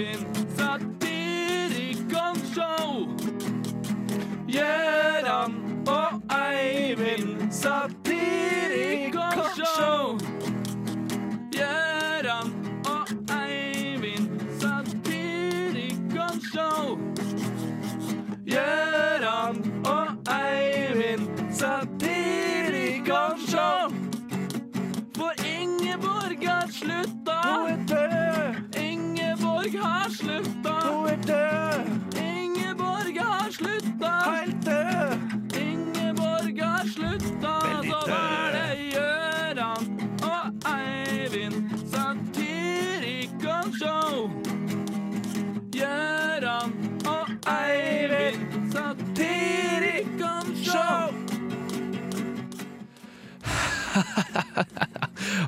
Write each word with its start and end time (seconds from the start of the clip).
Eivind 0.00 0.29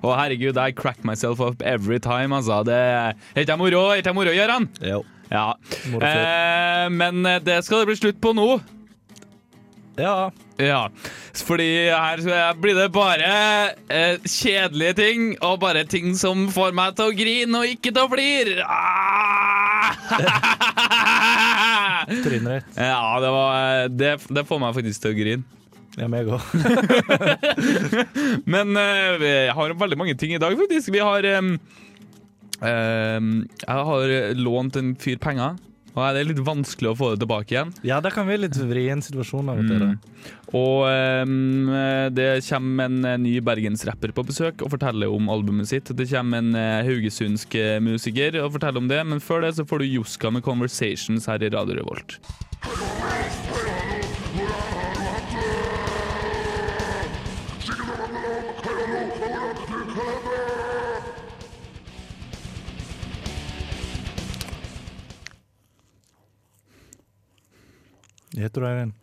Å, 0.02 0.12
herregud, 0.18 0.58
I 0.58 0.72
crack 0.76 1.02
myself 1.06 1.40
up 1.40 1.62
every 1.62 2.00
time, 2.02 2.34
altså. 2.36 2.62
Det 2.66 2.76
er 2.76 3.44
ikke 3.44 3.58
moro, 3.60 3.88
ikke 3.98 4.14
moro, 4.16 4.34
Gøran? 4.34 4.68
Jo. 4.84 5.02
Ja. 5.32 5.52
Eh, 5.88 6.86
men 6.92 7.22
det 7.44 7.62
skal 7.64 7.82
det 7.82 7.92
bli 7.92 8.00
slutt 8.02 8.20
på 8.22 8.34
nå. 8.36 8.48
Ja. 10.00 10.30
Ja, 10.62 10.88
fordi 11.46 11.88
her 11.90 12.20
blir 12.60 12.76
det 12.76 12.92
bare 12.94 13.30
eh, 13.88 14.18
kjedelige 14.28 14.94
ting, 15.00 15.24
og 15.42 15.60
bare 15.64 15.84
ting 15.88 16.12
som 16.18 16.46
får 16.52 16.74
meg 16.76 16.94
til 16.98 17.10
å 17.10 17.16
grine 17.16 17.62
og 17.62 17.72
ikke 17.72 17.90
til 17.92 18.04
å 18.04 18.10
flire. 18.12 18.62
Ah! 21.22 22.04
Trynrett. 22.22 22.64
ja, 22.76 23.20
det, 23.22 23.30
var, 23.34 23.88
det, 23.90 24.10
det 24.30 24.44
får 24.46 24.60
meg 24.62 24.74
faktisk 24.76 25.02
til 25.02 25.10
å 25.12 25.16
grine. 25.18 25.61
Ja, 26.00 26.06
meg 26.08 26.30
òg. 26.32 26.40
Men 28.52 28.72
uh, 28.78 29.20
jeg 29.20 29.52
har 29.58 29.74
veldig 29.76 29.98
mange 30.00 30.14
ting 30.16 30.32
i 30.32 30.40
dag, 30.40 30.54
faktisk. 30.56 30.92
Vi 30.94 31.02
har 31.04 31.26
um, 31.36 31.50
um, 32.62 33.34
Jeg 33.60 33.84
har 33.90 34.14
lånt 34.38 34.78
en 34.80 34.94
fyr 34.96 35.20
penger, 35.20 35.58
og 35.92 36.06
det 36.16 36.22
er 36.22 36.28
litt 36.30 36.40
vanskelig 36.40 36.88
å 36.88 36.96
få 36.96 37.10
det 37.12 37.20
tilbake 37.20 37.52
igjen. 37.52 37.74
Ja, 37.84 37.98
det 38.00 38.14
kan 38.14 38.24
være 38.24 38.46
litt 38.46 38.56
vrien 38.56 39.04
situasjon 39.04 39.50
Mm. 39.52 39.98
og 40.56 40.86
em, 40.88 41.68
det 42.14 42.28
kommer 42.46 42.84
en 42.88 43.04
eh, 43.04 43.18
ny 43.20 43.34
bergensrapper 43.44 44.12
på 44.16 44.24
besøk 44.28 44.62
og 44.64 44.70
forteller 44.72 45.12
om 45.12 45.28
albumet 45.32 45.68
sitt. 45.68 45.92
Det 45.96 46.08
kommer 46.08 46.40
en 46.40 46.54
eh, 46.56 46.80
haugesundsk 46.88 47.54
eh, 47.60 47.76
musiker 47.84 48.40
og 48.40 48.54
forteller 48.56 48.80
om 48.80 48.88
det, 48.88 49.02
men 49.04 49.20
før 49.20 49.44
det 49.44 49.56
så 49.58 49.68
får 49.68 49.84
du 49.84 49.90
Joska 49.98 50.30
med 50.32 50.42
'Conversations' 50.46 51.28
her 51.28 51.42
i 51.42 51.52
Radio 51.52 51.76
Revolt. 51.82 52.20
Det 68.42 68.50
tror 68.50 68.66
jeg, 68.66 68.74
Eivind. 68.74 68.94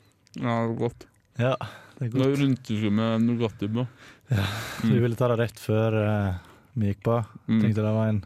Ja, 0.44 0.56
godt. 0.76 1.06
Ja, 1.40 1.54
det 1.96 2.10
er 2.10 2.12
godt. 2.12 2.26
godt. 2.26 2.40
rundt 2.42 2.72
ikke 2.76 2.92
med 2.92 3.24
Nugatti 3.24 3.70
på. 3.72 3.86
Så 4.30 4.90
vi 4.92 5.00
ville 5.00 5.16
ta 5.16 5.30
det 5.32 5.38
rett 5.40 5.62
før 5.64 5.96
uh, 5.96 6.36
vi 6.76 6.92
gikk 6.92 7.00
på. 7.08 7.16
Mm. 7.48 7.62
Tenkte 7.64 7.86
det 7.86 7.94
var 7.96 8.12
en 8.12 8.20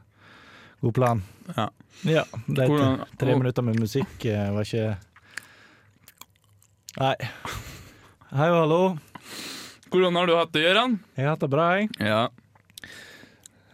god 0.81 0.95
plan. 0.97 1.21
Ja. 1.53 1.67
Ja, 2.09 2.23
de 2.47 2.65
Hvordan- 2.65 2.97
tre, 3.05 3.17
tre 3.21 3.35
minutter 3.37 3.63
med 3.63 3.77
musikk 3.79 4.25
uh, 4.25 4.49
var 4.57 4.65
ikke 4.65 4.97
Nei. 6.97 7.15
Hei 8.33 8.49
og 8.49 8.59
hallo. 8.63 8.81
Hvordan 9.93 10.17
har 10.17 10.29
du 10.29 10.35
hatt 10.37 10.51
det, 10.53 10.65
Gøran? 10.65 10.97
Jeg 11.15 11.25
har 11.25 11.35
hatt 11.35 11.45
det 11.45 11.49
bra, 11.53 11.67
jeg. 11.77 11.89
Ja. 12.01 12.27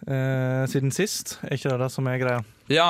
Uh, 0.04 0.68
siden 0.72 0.92
sist. 0.92 1.38
Er 1.44 1.56
ikke 1.56 1.72
det 1.72 1.80
det 1.86 1.92
som 1.96 2.08
er 2.12 2.20
greia? 2.20 2.44
Ja. 2.72 2.90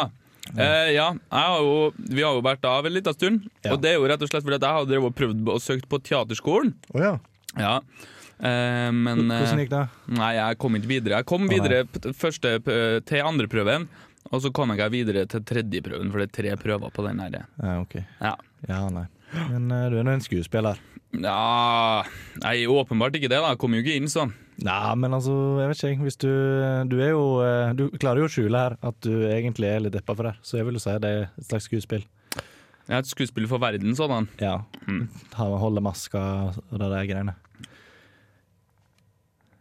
Eh, 0.58 0.92
ja. 0.96 1.10
Har 1.30 1.60
jo, 1.62 1.92
vi 1.98 2.24
har 2.26 2.38
jo 2.38 2.46
vært 2.46 2.66
av 2.66 2.88
en 2.88 2.96
liten 2.96 3.16
stund. 3.16 3.50
Ja. 3.64 3.74
Og 3.74 3.84
det 3.84 3.94
er 3.94 4.00
jo 4.00 4.08
rett 4.10 4.24
og 4.26 4.32
slett 4.32 4.46
fordi 4.46 4.60
jeg 4.62 5.04
har 5.04 5.18
prøvd 5.20 5.52
og 5.54 5.62
søkt 5.64 5.90
på 5.92 6.02
teaterskolen. 6.02 6.74
Oh, 6.94 7.04
ja. 7.04 7.14
Ja. 7.60 7.76
Eh, 8.40 8.90
men 8.96 9.28
Hvordan 9.28 9.60
eh, 9.60 9.64
gikk 9.66 9.74
det? 9.76 9.86
Nei, 10.18 10.34
jeg 10.40 10.60
kom 10.64 10.80
ikke 10.80 10.94
videre. 10.96 11.22
Jeg 11.22 11.30
kom 11.30 11.46
Å, 11.46 11.52
videre 11.52 12.14
første 12.18 12.58
til 13.10 13.26
andre 13.26 13.50
prøven, 13.52 13.88
og 14.30 14.44
så 14.44 14.52
kom 14.54 14.74
jeg 14.74 14.82
ikke 14.82 14.92
videre 14.96 15.26
til 15.30 15.46
tredje 15.48 15.84
prøven, 15.86 16.12
for 16.14 16.22
det 16.24 16.30
er 16.30 16.36
tre 16.40 16.58
prøver 16.62 16.94
på 16.96 17.06
den 17.08 17.24
her. 17.24 17.40
Ja, 17.60 17.80
OK. 17.82 18.00
Ja. 18.20 18.36
Ja, 18.68 18.84
nei. 18.94 19.08
Men 19.36 19.70
uh, 19.72 19.88
du 19.92 20.00
er 20.00 20.08
nå 20.08 20.16
en 20.16 20.24
skuespiller. 20.26 20.80
Ja 21.18 22.04
Nei, 22.44 22.68
åpenbart 22.70 23.16
ikke 23.18 23.32
det, 23.32 23.40
da. 23.42 23.50
Jeg 23.50 23.60
kom 23.62 23.74
jo 23.74 23.82
ikke 23.82 23.96
inn 23.98 24.10
sånn. 24.12 24.34
Nei, 24.62 24.94
men 25.00 25.16
altså, 25.16 25.34
jeg 25.62 25.72
vet 25.72 25.84
ikke. 25.88 26.06
Hvis 26.06 26.20
du 26.22 26.30
Du 26.92 26.98
er 27.00 27.14
jo 27.14 27.24
eh, 27.42 27.74
Du 27.78 27.86
klarer 27.98 28.22
jo 28.22 28.28
å 28.28 28.32
skjule 28.32 28.62
her 28.62 28.76
at 28.86 28.98
du 29.06 29.26
egentlig 29.30 29.70
er 29.72 29.84
litt 29.86 29.96
deppa 29.96 30.16
for 30.18 30.30
det, 30.30 30.36
så 30.46 30.60
jeg 30.60 30.68
vil 30.68 30.78
jo 30.78 30.84
si 30.84 30.96
det 31.02 31.12
er 31.16 31.22
et 31.30 31.48
slags 31.48 31.70
skuespill. 31.70 32.04
Jeg 32.90 32.98
er 32.98 33.04
et 33.04 33.10
skuespill 33.10 33.46
for 33.50 33.62
verden, 33.62 33.94
sånn. 33.98 34.28
Ja. 34.42 34.56
Mm. 34.90 35.08
Holde 35.38 35.84
maska 35.86 36.24
og 36.58 36.76
det 36.82 36.90
der 36.90 37.10
greiene. 37.10 37.36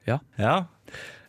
Ja. 0.09 0.19
Ja. 0.41 0.55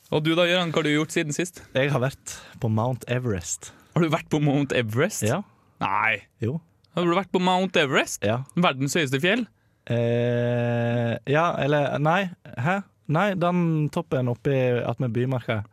Og 0.10 0.24
du 0.24 0.32
da, 0.34 0.48
Gøran, 0.48 0.72
hva 0.72 0.80
har 0.80 0.88
du 0.88 0.94
gjort 0.94 1.14
siden 1.14 1.36
sist? 1.36 1.60
Jeg 1.76 1.92
har 1.92 2.02
vært 2.02 2.38
på 2.64 2.72
Mount 2.72 3.04
Everest. 3.12 3.74
Har 3.94 4.06
du 4.06 4.14
vært 4.14 4.32
på 4.32 4.40
Mount 4.42 4.74
Everest? 4.74 5.26
Ja. 5.28 5.42
Nei. 5.84 6.24
Jo. 6.42 6.58
Har 6.96 7.06
du 7.06 7.14
vært 7.16 7.32
på 7.32 7.40
Mount 7.44 7.78
Everest? 7.80 8.24
Ja. 8.26 8.42
Verdens 8.56 8.96
høyeste 8.98 9.20
fjell? 9.24 9.46
Eh, 9.90 11.16
ja, 11.32 11.46
eller 11.62 11.98
Nei. 12.02 12.22
Hæ? 12.58 12.80
Nei, 13.10 13.32
den 13.42 13.90
toppen 13.94 14.30
oppi 14.30 14.54
attmed 14.86 15.14
Bymarka. 15.16 15.64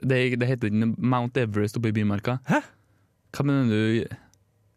Det, 0.00 0.18
det 0.40 0.48
heter 0.48 0.70
ikke 0.70 0.88
Mount 0.96 1.36
Everest 1.40 1.76
oppe 1.80 1.90
i 1.92 1.96
Bymarka. 1.96 2.38
Hæ? 2.48 2.62
Hva 3.34 3.44
mener 3.48 3.72
du? 3.72 4.16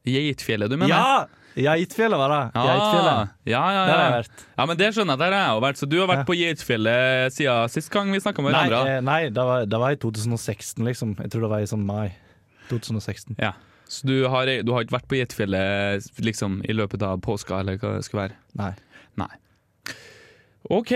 Geitfjellet, 0.08 0.72
du 0.72 0.78
mener? 0.80 0.92
Ja! 0.96 1.28
Geitfjellet 1.58 2.20
var 2.22 2.30
det. 2.30 2.42
Geitfjellet. 2.54 3.32
Ja, 3.50 3.62
ja, 3.66 3.70
ja. 3.74 3.86
Der 3.88 3.96
har 3.98 4.04
jeg 4.12 4.18
vært. 4.18 4.42
ja, 4.60 4.66
men 4.70 4.78
det 4.78 4.90
skjønner 4.94 5.16
jeg. 5.16 5.22
Der 5.24 5.34
har 5.34 5.46
jeg 5.56 5.62
vært. 5.64 5.80
Så 5.80 5.88
du 5.90 5.96
har 6.00 6.10
vært 6.12 6.20
Ja. 6.22 6.26
på 6.28 6.36
Geitfjellet 6.38 7.34
siden 7.34 7.72
sist 7.74 7.90
gang 7.94 8.12
vi 8.14 8.20
snakka 8.22 8.44
med 8.46 8.54
Nei, 8.54 8.66
hverandre? 8.70 8.98
eh, 8.98 9.02
nei 9.08 9.22
det, 9.34 9.46
var, 9.50 9.66
det 9.66 9.80
var 9.82 9.96
i 9.96 9.98
2016, 10.04 10.84
liksom. 10.86 11.16
Jeg 11.18 11.32
tror 11.34 11.48
det 11.48 11.50
var 11.56 11.64
i 11.66 11.70
sånn 11.72 11.86
mai 11.88 12.12
2016. 12.70 13.40
Ja. 13.42 13.54
Så 13.88 14.08
du 14.08 14.28
har, 14.28 14.50
du 14.64 14.72
har 14.76 14.84
ikke 14.84 14.98
vært 14.98 15.08
på 15.12 15.18
Geitfjellet 15.20 16.10
liksom, 16.24 16.60
i 16.68 16.76
løpet 16.76 17.04
av 17.08 17.22
påska, 17.24 17.62
eller 17.64 17.78
hva 17.82 17.96
det 17.98 18.06
skal 18.08 18.26
være? 18.26 18.40
Nei. 18.60 18.74
Nei. 19.18 19.32
OK. 20.70 20.92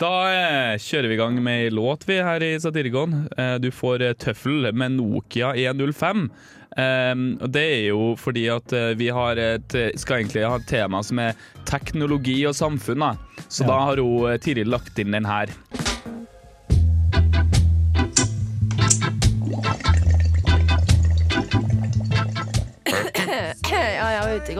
Da 0.00 0.12
eh, 0.32 0.78
kjører 0.80 1.10
vi 1.10 1.14
i 1.14 1.20
gang 1.20 1.36
med 1.44 1.66
ei 1.66 1.74
låt, 1.74 2.06
vi 2.08 2.16
her 2.24 2.42
i 2.42 2.54
Satirikon. 2.60 3.26
Eh, 3.36 3.56
du 3.62 3.68
får 3.74 4.02
eh, 4.06 4.16
Tøffel 4.18 4.70
med 4.72 4.96
Nokia 4.96 5.52
105. 5.54 6.30
Um, 6.70 7.22
og 7.42 7.48
det 7.50 7.62
er 7.66 7.80
jo 7.88 8.12
fordi 8.14 8.44
at 8.54 8.70
vi 8.94 9.08
har 9.10 9.40
et, 9.42 9.74
skal 9.98 10.20
egentlig 10.20 10.44
ha 10.46 10.54
et 10.60 10.68
tema 10.70 11.00
som 11.02 11.18
er 11.18 11.34
teknologi 11.66 12.36
og 12.46 12.54
samfunn. 12.54 13.02
Da. 13.02 13.42
Så 13.48 13.64
Ja. 13.66 13.72
da 13.72 13.78
har 13.90 14.02
hun 14.04 14.38
Tiril 14.38 14.70
lagt 14.70 14.98
inn 15.02 15.10
den 15.10 15.26
her. 15.26 15.50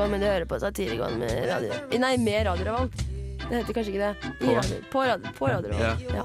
Går, 0.01 0.09
men 0.09 0.21
du 0.23 0.27
hører 0.27 0.47
på 0.49 0.57
Satirikon 0.61 1.19
med 1.21 1.33
radio... 1.51 1.75
Nei, 2.01 2.15
med 2.21 2.47
Radio 2.47 2.65
Revolt. 2.71 3.03
Det 3.41 3.51
heter 3.59 3.75
kanskje 3.77 3.93
ikke 3.93 4.07
det. 4.07 4.15
I 4.31 4.47
På? 4.47 4.55
radio, 4.57 4.77
på 4.93 5.01
radio, 5.09 5.33
på 5.37 5.45
radio 5.51 5.69
Revolt. 5.75 6.01
Ja. 6.15 6.25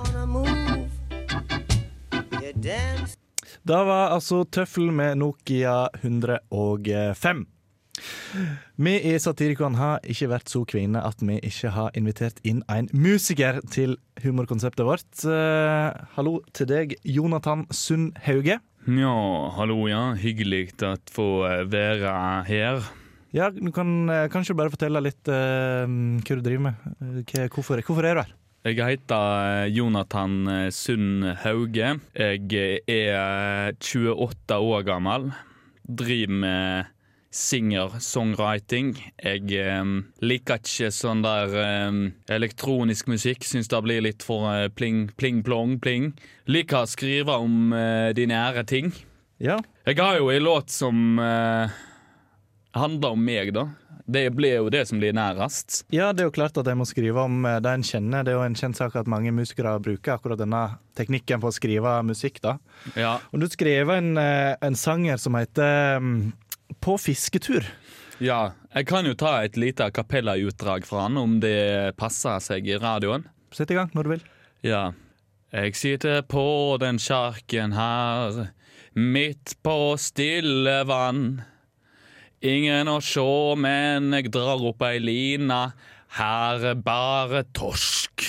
Da 3.66 3.81
var 3.83 4.13
altså 4.16 4.44
Tøffel 4.45 4.92
med 4.95 5.18
Nokia 5.19 5.89
105. 6.00 7.45
Vi 8.75 8.94
i 9.10 9.13
Satirikon 9.19 9.75
har 9.80 10.00
ikke 10.07 10.30
vært 10.31 10.51
så 10.51 10.63
kvinne 10.68 11.01
at 11.04 11.24
vi 11.24 11.39
ikke 11.44 11.69
har 11.75 11.95
invitert 12.00 12.39
inn 12.48 12.63
en 12.71 12.88
musiker 12.94 13.60
til 13.74 13.98
humorkonseptet 14.24 14.86
vårt. 14.88 15.07
Uh, 15.24 15.92
hallo 16.16 16.39
til 16.56 16.68
deg, 16.71 16.95
Jonathan 17.04 17.66
Sund 17.75 18.16
Hauge. 18.28 18.60
Ja, 18.86 19.16
hallo, 19.57 19.88
ja. 19.89 20.13
Hyggelig 20.19 20.69
å 20.86 20.95
få 21.12 21.30
eh, 21.50 21.63
være 21.71 22.13
her. 22.45 22.86
Ja, 23.35 23.49
Du 23.51 23.71
kan 23.75 24.09
eh, 24.09 24.29
kanskje 24.31 24.55
bare 24.55 24.71
fortelle 24.71 25.01
litt 25.03 25.27
eh, 25.27 25.83
hva 25.83 26.35
du 26.39 26.41
driver 26.45 26.69
med. 26.69 26.83
Eh, 27.03 27.21
hva, 27.27 27.47
hvorfor, 27.51 27.81
hvorfor 27.83 28.07
er 28.07 28.15
du 28.15 28.21
her? 28.23 28.33
Jeg 28.65 28.79
heter 28.81 29.67
Jonathan 29.69 30.37
Sund 30.73 31.25
Hauge. 31.43 31.89
Jeg 32.15 32.79
er 32.89 33.75
28 33.77 34.57
år 34.57 34.85
gammel. 34.87 35.27
Driver 35.85 36.39
med 36.41 36.93
singer-songwriting. 37.35 38.93
Jeg 39.19 39.51
eh, 39.59 39.91
liker 40.23 40.61
ikke 40.63 40.89
sånn 40.95 41.23
der 41.25 41.57
eh, 41.59 41.99
elektronisk 42.37 43.11
musikk. 43.11 43.43
Syns 43.45 43.67
det 43.71 43.81
blir 43.85 44.05
litt 44.05 44.23
for 44.25 44.47
eh, 44.53 44.69
pling, 44.71 45.09
pling, 45.19 45.43
plong, 45.45 45.75
pling. 45.83 46.13
Liker 46.47 46.85
å 46.85 46.89
skrive 46.89 47.35
om 47.43 47.75
eh, 47.75 48.13
de 48.15 48.29
nære 48.31 48.63
ting. 48.71 48.93
Ja. 49.43 49.59
Jeg 49.85 49.99
har 49.99 50.21
jo 50.21 50.31
en 50.31 50.47
låt 50.47 50.71
som 50.71 51.19
eh, 51.19 51.75
handler 52.75 53.16
om 53.16 53.24
meg, 53.25 53.54
da. 53.56 53.68
Det 54.06 54.27
blir 54.38 54.60
jo 54.60 54.69
det 54.69 54.83
som 54.86 55.00
blir 55.01 55.16
nærest. 55.18 55.80
ja, 55.89 56.12
det 56.13 56.22
er 56.22 56.27
jo 56.27 56.33
klart 56.36 56.57
at 56.62 56.68
jeg 56.69 56.77
må 56.77 56.86
skrive 56.86 57.24
om 57.25 57.39
eh, 57.50 57.57
det 57.63 57.72
en 57.74 57.86
kjenner. 57.88 58.24
Det 58.24 58.33
er 58.33 58.38
jo 58.38 58.44
en 58.45 58.57
kjent 58.60 58.77
sak 58.77 58.95
at 59.00 59.07
mange 59.10 59.31
musikere 59.33 59.72
bruker 59.81 60.13
akkurat 60.19 60.38
denne 60.38 60.60
teknikken 61.00 61.42
på 61.42 61.50
å 61.50 61.56
skrive 61.56 61.95
musikk. 62.06 62.38
da. 62.44 62.57
Ja, 62.95 63.16
Og 63.33 63.42
du 63.42 63.48
skrev 63.50 63.89
en, 63.95 64.12
eh, 64.22 64.54
en 64.62 64.75
sanger 64.77 65.18
som 65.18 65.33
heter 65.39 65.98
mm, 66.00 66.33
På 66.81 66.98
fisketur. 67.01 67.66
ja. 68.19 68.51
Jeg 68.75 68.88
kan 68.89 69.06
jo 69.07 69.13
ta 69.16 69.38
et 69.45 69.56
lite 69.56 69.86
kapellautdrag 69.95 70.83
fra 70.86 71.06
han, 71.07 71.16
om 71.18 71.39
det 71.39 71.95
passer 71.95 72.42
seg 72.44 72.68
i 72.68 72.75
radioen. 72.78 73.24
Sett 73.56 73.71
i 73.71 73.74
gang 73.78 73.89
når 73.95 74.04
du 74.04 74.10
vil. 74.10 74.24
Ja. 74.68 74.92
Jeg 75.54 75.75
sitter 75.80 76.21
på 76.28 76.75
den 76.81 77.00
sjarken 77.00 77.71
her, 77.71 78.50
midt 78.94 79.56
på 79.63 79.95
stille 79.98 80.81
vann. 80.89 81.42
Ingen 82.43 82.89
å 82.91 82.97
sjå, 82.99 83.55
men 83.55 84.11
jeg 84.11 84.33
drar 84.35 84.59
opp 84.67 84.83
ei 84.83 84.99
line. 84.99 85.59
Her 86.17 86.65
er 86.71 86.81
bare 86.83 87.45
torsk. 87.55 88.25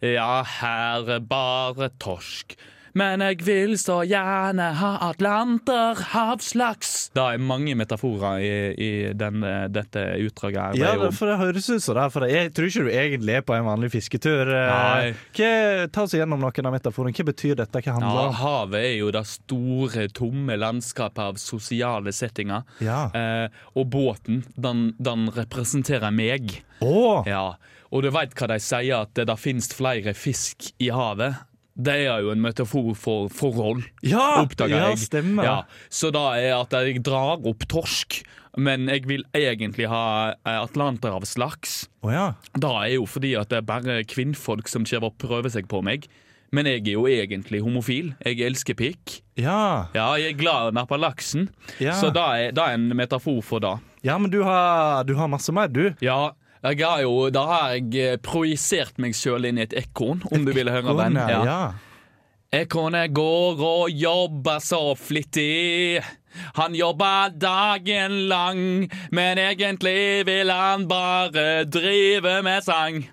Ja, 0.00 0.40
her 0.60 1.10
er 1.18 1.20
bare 1.20 1.90
torsk. 2.00 2.56
Men 2.96 3.20
jeg 3.20 3.42
vil 3.44 3.74
så 3.76 3.98
gjerne 4.08 4.70
ha 4.78 4.90
atlanterhavslaks. 5.10 6.92
Det 7.16 7.20
er 7.34 7.42
mange 7.44 7.74
metaforer 7.76 8.40
i, 8.40 8.52
i 8.80 8.90
den, 9.12 9.42
dette 9.74 10.04
utdraget. 10.24 10.60
her. 10.62 10.78
Ja, 10.80 10.92
det, 11.02 11.10
for 11.16 11.28
det 11.28 11.36
høres 11.40 11.68
ut 11.68 11.82
som 11.84 11.98
det. 11.98 12.06
For 12.14 12.24
jeg 12.30 12.52
tror 12.56 12.70
ikke 12.70 12.84
du 12.86 12.90
egentlig 12.94 13.34
er 13.36 13.44
på 13.46 13.56
en 13.56 13.66
vanlig 13.68 13.90
fisketur. 13.92 14.48
Eh, 14.48 14.72
Nei. 14.72 15.14
Hva, 15.36 15.50
ta 15.92 16.06
oss 16.06 16.14
gjennom 16.16 16.40
noen 16.40 16.70
av 16.70 16.76
metaforene. 16.78 17.12
Hva 17.16 17.26
betyr 17.30 17.58
dette? 17.60 17.82
Hva 17.84 17.96
handler 17.98 18.08
Ja, 18.08 18.22
det 18.22 18.30
om? 18.30 18.38
havet 18.40 18.80
er 18.88 18.94
jo 19.02 19.10
det 19.18 19.24
store, 19.30 20.06
tomme 20.16 20.56
landskapet 20.60 21.20
av 21.26 21.40
sosiale 21.42 22.12
settinger. 22.16 22.64
Ja. 22.84 23.02
Eh, 23.16 23.48
og 23.76 23.90
båten, 23.92 24.40
den, 24.56 24.86
den 24.98 25.28
representerer 25.36 26.08
meg. 26.14 26.62
Å! 26.84 27.24
Ja. 27.28 27.44
Og 27.92 28.02
du 28.02 28.10
veit 28.12 28.32
hva 28.36 28.48
de 28.50 28.56
sier, 28.60 29.04
at 29.04 29.12
det, 29.14 29.28
det 29.30 29.36
finnes 29.38 29.68
flere 29.76 30.12
fisk 30.16 30.72
i 30.82 30.88
havet. 30.92 31.36
Det 31.76 31.92
er 32.08 32.22
jo 32.24 32.30
en 32.32 32.40
metafor 32.40 32.94
for 32.96 33.28
forhold, 33.28 33.82
Ja, 34.02 34.40
oppdager 34.42 34.78
ja, 34.80 34.88
jeg. 34.94 35.02
stemmer. 35.10 35.44
Ja, 35.44 35.56
så 35.92 36.08
da 36.14 36.30
er 36.40 36.54
at 36.62 36.72
jeg 36.72 37.02
drar 37.04 37.42
opp 37.44 37.66
torsk, 37.68 38.22
men 38.56 38.86
jeg 38.88 39.04
vil 39.06 39.24
egentlig 39.36 39.84
ha 39.92 40.32
atlanterhavslaks. 40.90 41.88
Oh, 42.02 42.12
ja. 42.12 42.30
Da 42.56 42.70
er 42.84 42.94
jo 42.96 43.06
fordi 43.08 43.34
at 43.38 43.50
det 43.52 43.58
er 43.60 43.66
bare 43.68 43.98
kvinnfolk 44.08 44.68
som 44.70 44.86
kommer 44.88 45.10
og 45.12 45.18
prøver 45.20 45.52
seg 45.52 45.68
på 45.70 45.82
meg. 45.84 46.06
Men 46.54 46.68
jeg 46.70 46.84
er 46.86 46.92
jo 46.94 47.04
egentlig 47.10 47.60
homofil. 47.64 48.12
Jeg 48.24 48.38
elsker 48.46 48.76
pikk. 48.78 49.18
Ja. 49.36 49.88
Ja, 49.96 50.12
jeg 50.16 50.36
er 50.36 50.38
glad 50.40 50.68
i 50.68 50.70
å 50.70 50.74
nappe 50.78 50.96
laksen. 51.02 51.48
Så 51.80 52.12
da 52.14 52.28
er 52.38 52.54
det 52.56 52.66
en 52.76 52.88
metafor 52.96 53.42
for 53.44 53.60
det. 53.60 53.74
ja, 54.06 54.16
men 54.18 54.30
du 54.30 54.42
har, 54.46 55.02
du 55.04 55.14
har 55.18 55.28
masse 55.28 55.52
mer, 55.52 55.66
du. 55.68 55.90
Ja, 56.00 56.30
jeg 56.64 56.82
har 56.82 57.02
jo, 57.04 57.28
da 57.30 57.42
har 57.50 57.74
jeg 57.76 57.90
eh, 58.00 58.20
projisert 58.22 59.00
meg 59.02 59.16
sjøl 59.16 59.48
inn 59.48 59.60
i 59.60 59.66
et 59.66 59.76
ekorn, 59.76 60.22
om 60.30 60.46
du 60.46 60.52
ville 60.56 60.72
høre 60.72 60.96
den. 61.02 61.18
Ja. 61.20 61.42
ja. 61.46 61.60
Ekornet 62.56 63.12
går 63.14 63.60
og 63.60 63.90
jobber 63.90 64.62
så 64.62 64.94
flittig. 64.96 66.00
Han 66.56 66.76
jobber 66.76 67.34
dagen 67.36 68.28
lang, 68.30 68.88
men 69.10 69.40
egentlig 69.40 70.24
vil 70.28 70.52
han 70.52 70.86
bare 70.88 71.64
drive 71.64 72.40
med 72.46 72.64
sang. 72.64 73.04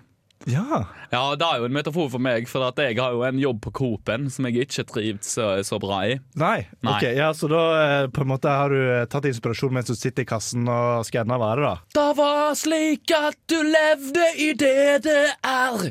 Ja. 0.50 0.84
Ja, 1.14 1.22
det 1.38 1.46
er 1.46 1.60
jo 1.60 1.68
en 1.68 1.74
metafor 1.76 2.08
for 2.10 2.22
meg, 2.22 2.48
for 2.50 2.64
at 2.66 2.78
jeg 2.82 2.96
har 2.98 3.12
jo 3.14 3.22
en 3.26 3.38
jobb 3.38 3.60
på 3.62 3.70
Coop-en 3.78 4.26
som 4.32 4.48
jeg 4.48 4.64
ikke 4.66 4.84
trives 4.90 5.28
så, 5.36 5.46
så 5.66 5.78
bra 5.82 6.00
i. 6.10 6.16
Nei. 6.40 6.64
Nei. 6.84 6.94
Ok, 6.96 7.04
ja, 7.14 7.28
Så 7.36 7.46
da 7.52 7.60
eh, 7.78 8.06
på 8.10 8.24
en 8.24 8.30
måte 8.32 8.50
har 8.50 8.72
du 8.74 8.80
eh, 8.82 9.04
tatt 9.10 9.28
inspirasjon 9.30 9.74
mens 9.76 9.90
du 9.90 9.94
sitter 9.94 10.24
i 10.24 10.28
kassen 10.28 10.66
og 10.70 11.04
skanner 11.06 11.38
varer, 11.38 11.62
da? 11.68 11.74
Det 11.94 12.08
var 12.18 12.56
slik 12.58 13.14
at 13.14 13.38
du 13.50 13.60
levde 13.62 14.26
i 14.42 14.50
DDR, 14.58 15.86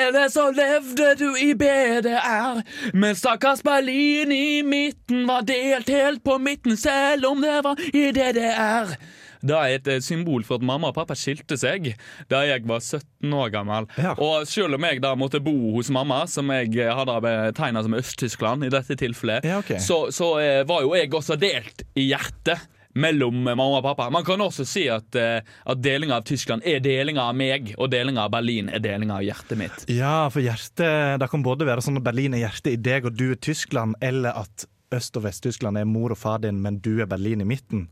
eller 0.00 0.32
så 0.32 0.48
levde 0.54 1.10
du 1.20 1.28
i 1.44 1.50
BDR. 1.58 2.62
Men 2.96 3.18
stakkars 3.18 3.62
Berlin 3.66 4.32
i 4.32 4.62
midten 4.66 5.26
var 5.28 5.44
delt 5.48 5.92
helt 5.92 6.24
på 6.24 6.38
midten, 6.40 6.78
selv 6.80 7.28
om 7.34 7.44
det 7.44 7.60
var 7.66 7.84
i 7.92 8.08
DDR. 8.16 8.96
Det 9.44 9.56
er 9.56 9.76
et 9.78 9.88
eh, 9.92 10.02
symbol 10.04 10.44
for 10.46 10.60
at 10.60 10.66
mamma 10.66 10.90
og 10.90 10.96
pappa 10.96 11.16
skilte 11.18 11.58
seg 11.60 11.90
da 12.30 12.44
jeg 12.48 12.64
var 12.68 12.80
17 12.80 13.34
år 13.36 13.50
gammel. 13.54 13.88
Ja. 14.00 14.14
Og 14.16 14.46
selv 14.48 14.78
om 14.78 14.86
jeg 14.88 15.02
da 15.04 15.14
måtte 15.20 15.42
bo 15.44 15.54
hos 15.76 15.90
mamma, 15.94 16.22
som 16.30 16.48
jeg 16.54 16.72
eh, 16.80 16.92
hadde 16.96 17.18
betegna 17.24 17.82
som 17.84 17.96
Øst-Tyskland 17.98 18.64
i 18.68 18.72
dette 18.72 18.96
tilfellet, 19.00 19.44
Ja, 19.44 19.58
okay. 19.60 19.80
så, 19.82 20.06
så 20.14 20.34
eh, 20.40 20.62
var 20.68 20.84
jo 20.86 20.94
jeg 20.96 21.12
også 21.14 21.36
delt 21.40 21.84
i 21.94 22.08
hjertet 22.08 22.70
mellom 22.94 23.40
mamma 23.42 23.64
og 23.80 23.82
pappa. 23.82 24.06
Man 24.14 24.22
kan 24.24 24.38
også 24.40 24.62
si 24.70 24.84
at, 24.92 25.16
at 25.18 25.80
delinga 25.82 26.20
av 26.20 26.26
Tyskland 26.28 26.62
er 26.62 26.78
delinga 26.78 27.24
av 27.26 27.34
meg, 27.34 27.72
og 27.74 27.88
delinga 27.90 28.28
av 28.28 28.30
Berlin 28.36 28.68
er 28.70 28.78
delinga 28.84 29.16
av 29.16 29.24
hjertet 29.26 29.58
mitt. 29.58 29.82
Ja, 29.90 30.28
for 30.30 30.38
hjertet 30.44 31.18
Det 31.18 31.28
kan 31.32 31.42
både 31.42 31.66
være 31.66 31.82
sånn 31.82 31.98
at 31.98 32.06
Berlin 32.06 32.36
er 32.38 32.44
hjertet 32.44 32.76
i 32.76 32.78
deg, 32.78 33.08
og 33.10 33.18
du 33.18 33.32
er 33.32 33.40
Tyskland, 33.42 33.98
eller 33.98 34.38
at 34.44 34.68
Øst- 34.96 35.16
og 35.18 35.24
Vest-Tyskland 35.26 35.78
er 35.80 35.84
mor 35.88 36.14
og 36.14 36.18
far 36.20 36.38
din, 36.42 36.60
men 36.62 36.78
du 36.84 37.00
er 37.02 37.08
Berlin 37.10 37.42
i 37.44 37.46
midten. 37.48 37.86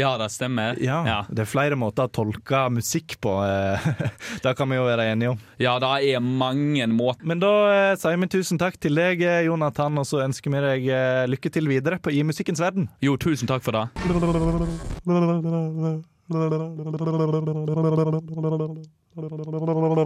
Ja, 0.00 0.14
det 0.20 0.30
stemmer. 0.32 0.78
Ja, 0.82 0.98
ja. 1.06 1.18
Det 1.30 1.44
er 1.44 1.50
flere 1.50 1.76
måter 1.78 2.08
å 2.08 2.12
tolke 2.12 2.64
musikk 2.72 3.16
på. 3.24 3.34
eh, 3.44 3.88
det 4.44 4.54
kan 4.58 4.68
vi 4.70 4.78
jo 4.78 4.86
være 4.88 5.08
enige 5.12 5.34
om. 5.34 5.42
Ja, 5.60 5.76
det 5.82 5.90
er 6.14 6.20
mange 6.24 6.86
måter. 6.92 7.26
Men 7.28 7.42
da 7.42 7.52
eh, 7.72 7.96
sier 8.00 8.18
vi 8.20 8.30
tusen 8.32 8.60
takk 8.60 8.78
til 8.80 8.98
deg, 8.98 9.22
eh, 9.22 9.44
Jonathan, 9.48 9.98
og 10.00 10.06
så 10.08 10.22
ønsker 10.24 10.54
vi 10.54 10.64
deg 10.64 10.88
eh, 10.92 11.24
lykke 11.30 11.52
til 11.54 11.68
videre 11.70 12.00
på 12.02 12.12
I 12.14 12.22
musikkens 12.26 12.62
verden. 12.62 12.88
Jo, 13.04 13.16
tusen 13.20 13.48
takk 13.50 13.62
for 13.66 13.72
det. 13.76 13.86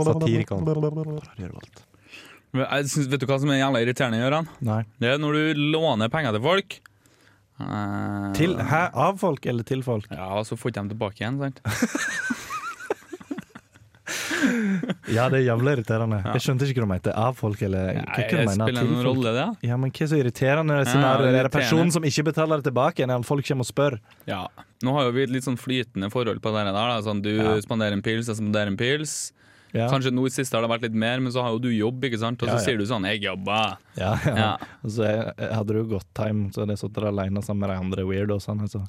Satirikon. 0.06 0.62
Jeg 2.52 2.88
synes, 2.92 3.08
vet 3.08 3.22
du 3.22 3.26
hva 3.30 3.38
som 3.40 3.50
er 3.54 3.62
jævla 3.62 3.80
irriterende, 3.80 4.20
Gøran? 4.20 4.48
Det 5.00 5.08
er 5.14 5.20
når 5.20 5.38
du 5.38 5.62
låner 5.72 6.10
penger 6.12 6.36
til 6.36 6.44
folk. 6.44 6.80
Uh, 7.62 8.32
Til, 8.34 8.56
hæ? 8.58 8.88
Av 8.98 9.18
folk 9.20 9.44
eller 9.46 9.62
til 9.68 9.84
folk? 9.86 10.08
Ja, 10.10 10.32
og 10.40 10.46
så 10.48 10.56
får 10.58 10.72
de 10.72 10.80
dem 10.80 10.88
tilbake 10.90 11.22
igjen, 11.22 11.38
sant? 11.38 11.60
Ja, 15.12 15.26
det 15.30 15.40
er 15.42 15.44
jævla 15.46 15.74
irriterende. 15.76 16.18
Jeg 16.34 16.42
skjønte 16.44 16.66
ikke 16.68 16.82
hva 16.82 16.86
du 16.86 16.90
mente. 16.92 17.12
Av 17.24 17.36
folk 17.38 17.60
eller 17.64 18.00
hva 18.00 18.16
det 18.18 18.44
mener? 18.48 18.54
spiller 18.56 18.88
noen 18.88 19.06
rolle, 19.06 19.34
det. 19.36 19.46
Ja, 19.68 19.78
men 19.80 19.92
hva 19.94 20.04
er 20.04 20.10
så 20.10 20.18
irriterende? 20.18 20.78
Ja, 20.82 20.96
Ja, 21.02 21.12
er 21.30 21.48
det 21.48 21.52
personen 21.54 21.92
som 21.94 22.06
ikke 22.08 22.24
betaler 22.30 22.60
det 22.62 22.68
tilbake 22.70 23.04
eller 23.04 23.22
folk 23.26 23.46
kommer 23.48 23.66
og 23.66 23.70
spør? 23.70 23.98
Ja. 24.28 24.42
Nå 24.82 24.94
har 24.96 25.08
jo 25.08 25.14
vi 25.16 25.24
et 25.26 25.32
litt 25.34 25.46
sånn 25.46 25.58
flytende 25.60 26.10
forhold 26.12 26.42
på 26.42 26.52
det 26.54 26.64
der. 26.66 26.72
Da. 26.74 27.00
Sånn, 27.06 27.22
du 27.22 27.30
Ja. 27.36 27.54
spanderer 27.62 27.92
en 27.92 28.02
pils, 28.02 28.26
jeg 28.28 28.36
spanderer 28.36 28.66
en 28.72 28.76
pils. 28.76 29.32
Ja. 29.72 29.86
Kanskje 29.88 30.12
nå 30.12 30.26
i 30.28 30.32
siste 30.34 30.52
har 30.56 30.62
det 30.66 30.70
vært 30.70 30.82
litt 30.88 30.96
mer, 31.00 31.20
men 31.24 31.32
så 31.32 31.40
har 31.44 31.54
jo 31.54 31.58
du 31.64 31.70
jobb, 31.72 32.02
ikke 32.04 32.18
sant? 32.20 32.42
Og 32.42 32.48
så 32.48 32.54
Ja, 32.54 32.60
ja. 32.60 32.64
sier 32.66 32.78
du 32.78 32.84
sånn 32.84 33.06
'jeg 33.08 33.22
jobber'. 33.24 33.76
Ja, 33.96 34.12
ja. 34.26 34.34
Ja. 34.36 34.56
Og 34.84 34.90
så 34.90 35.02
jeg, 35.08 35.34
jeg 35.38 35.52
hadde 35.56 35.72
du 35.72 35.84
godt 35.84 36.08
time, 36.14 36.50
så 36.52 36.66
jeg 36.68 36.76
sittet 36.78 37.04
alene 37.08 37.42
sammen 37.42 37.60
med 37.66 37.70
de 37.70 37.80
andre 37.80 38.04
weirdoene 38.04 38.68
som 38.68 38.84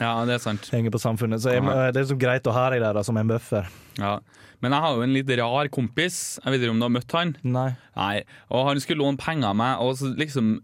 Ja, 0.00 0.24
det 0.24 0.34
er 0.34 0.38
sant. 0.38 0.68
henger 0.70 0.90
på 0.90 0.98
samfunnet. 1.02 1.40
Så 1.42 1.52
jeg, 1.52 1.62
det 1.94 2.00
er 2.02 2.14
så 2.14 2.18
greit 2.18 2.46
å 2.46 2.52
ha 2.52 2.70
deg 2.70 2.80
der 2.80 2.92
da, 2.94 3.02
som 3.02 3.16
en 3.16 3.28
buffer. 3.28 3.66
Ja. 3.98 4.20
Men 4.62 4.70
jeg 4.72 4.80
har 4.80 4.94
jo 4.94 5.02
en 5.02 5.12
litt 5.12 5.28
rar 5.38 5.68
kompis. 5.68 6.38
Jeg 6.44 6.52
vet 6.52 6.60
ikke 6.62 6.70
om 6.70 6.78
du 6.78 6.84
har 6.86 6.94
møtt 7.00 7.12
han? 7.12 7.36
Nei. 7.42 7.74
Nei. 7.96 8.22
Og 8.50 8.66
han 8.68 8.80
skulle 8.80 9.02
låne 9.02 9.18
penger 9.18 9.48
av 9.50 9.56
meg, 9.56 9.80
og 9.80 9.96
så 9.98 10.14
liksom 10.16 10.60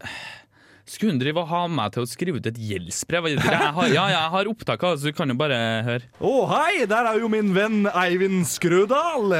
Skulle 0.88 1.12
han 1.12 1.20
drive 1.20 1.42
og 1.42 1.50
ha 1.50 1.66
meg 1.68 1.92
til 1.92 2.04
å 2.04 2.08
skrive 2.08 2.40
ut 2.40 2.46
et 2.48 2.56
gjeldsbrev? 2.56 3.26
Jeg 3.28 3.42
har, 3.44 3.88
ja, 3.92 4.04
jeg 4.08 4.30
har 4.32 4.48
opptak 4.48 4.84
av 4.86 4.94
det, 4.94 5.02
så 5.02 5.10
du 5.10 5.16
kan 5.16 5.28
jo 5.28 5.36
bare 5.36 5.56
høre. 5.84 6.06
Å, 6.24 6.30
hei! 6.48 6.86
Der 6.88 7.08
er 7.10 7.18
jo 7.20 7.28
min 7.28 7.50
venn 7.52 7.82
Eivind 7.92 8.46
Skrødal. 8.48 9.34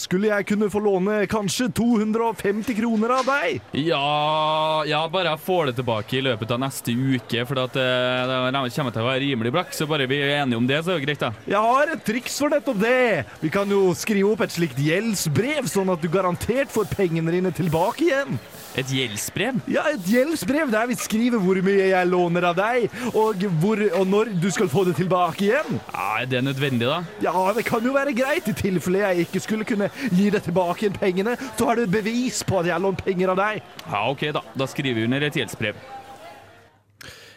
Skulle 0.00 0.30
jeg 0.30 0.46
kunne 0.48 0.70
få 0.72 0.80
låne 0.80 1.18
kanskje 1.28 1.68
250 1.76 2.78
kroner 2.78 3.18
av 3.18 3.28
deg? 3.28 3.60
Ja, 3.76 4.80
ja, 4.88 5.02
bare 5.12 5.34
jeg 5.34 5.44
får 5.44 5.70
det 5.70 5.76
tilbake 5.82 6.16
i 6.16 6.24
løpet 6.24 6.56
av 6.56 6.62
neste 6.64 6.96
uke, 6.96 7.44
for 7.50 7.60
at, 7.66 7.76
eh, 7.76 8.24
det 8.24 8.72
kommer 8.78 8.96
til 8.96 9.04
å 9.04 9.10
være 9.10 9.22
rimelig 9.26 9.54
blakk, 9.58 9.76
så 9.76 9.88
bare 9.90 10.08
vi 10.08 10.22
er 10.24 10.38
enige 10.38 10.62
om 10.62 10.70
det, 10.70 10.80
så 10.86 10.94
er 10.94 11.02
det 11.02 11.08
greit, 11.10 11.20
da. 11.26 11.34
Jeg 11.44 11.60
har 11.68 11.94
et 11.98 12.04
triks 12.08 12.40
for 12.40 12.54
nettopp 12.54 12.80
det. 12.80 13.26
Vi 13.44 13.52
kan 13.52 13.68
jo 13.68 13.92
skrive 13.92 14.32
opp 14.32 14.46
et 14.48 14.56
slikt 14.56 14.80
gjeldsbrev, 14.80 15.68
sånn 15.68 15.92
at 15.92 16.00
du 16.00 16.08
garantert 16.08 16.72
får 16.72 16.88
pengene 16.96 17.36
dine 17.36 17.52
tilbake 17.52 18.08
igjen. 18.08 18.40
Et 18.74 18.88
gjeldsbrev? 18.90 19.60
Ja, 19.70 19.84
et 19.92 20.02
gjeldsbrev 20.10 20.72
der 20.72 20.88
vi 20.88 20.93
visst 20.93 20.93
skrive 21.00 21.40
hvor 21.42 21.58
mye 21.64 21.88
jeg 21.90 22.08
låner 22.10 22.46
av 22.50 22.56
deg, 22.58 22.88
og, 23.12 23.44
hvor, 23.62 23.80
og 24.00 24.06
når 24.10 24.32
du 24.42 24.48
skal 24.54 24.70
få 24.72 24.84
det 24.88 24.96
tilbake 25.00 25.48
igjen. 25.48 25.80
Ja, 25.92 26.06
Er 26.22 26.26
det 26.30 26.44
nødvendig, 26.46 26.86
da? 26.88 27.00
Ja, 27.24 27.52
det 27.56 27.64
kan 27.68 27.84
jo 27.84 27.94
være 27.96 28.14
greit. 28.16 28.48
I 28.48 28.56
tilfelle 28.56 29.02
jeg 29.04 29.26
ikke 29.26 29.40
skulle 29.44 29.66
kunne 29.68 29.90
gi 30.10 30.30
deg 30.30 30.42
tilbake 30.46 30.86
igjen 30.86 30.98
pengene, 31.00 31.36
så 31.58 31.68
har 31.70 31.80
du 31.80 31.86
bevis 31.90 32.42
på 32.46 32.60
at 32.60 32.70
jeg 32.70 32.76
har 32.76 32.84
lånt 32.84 33.04
penger 33.04 33.34
av 33.34 33.40
deg. 33.40 33.62
Ja, 33.88 34.04
OK, 34.10 34.28
da. 34.36 34.44
Da 34.54 34.70
skriver 34.70 35.00
vi 35.00 35.08
under 35.08 35.26
et 35.28 35.36
gjeldsbrev. 35.40 35.78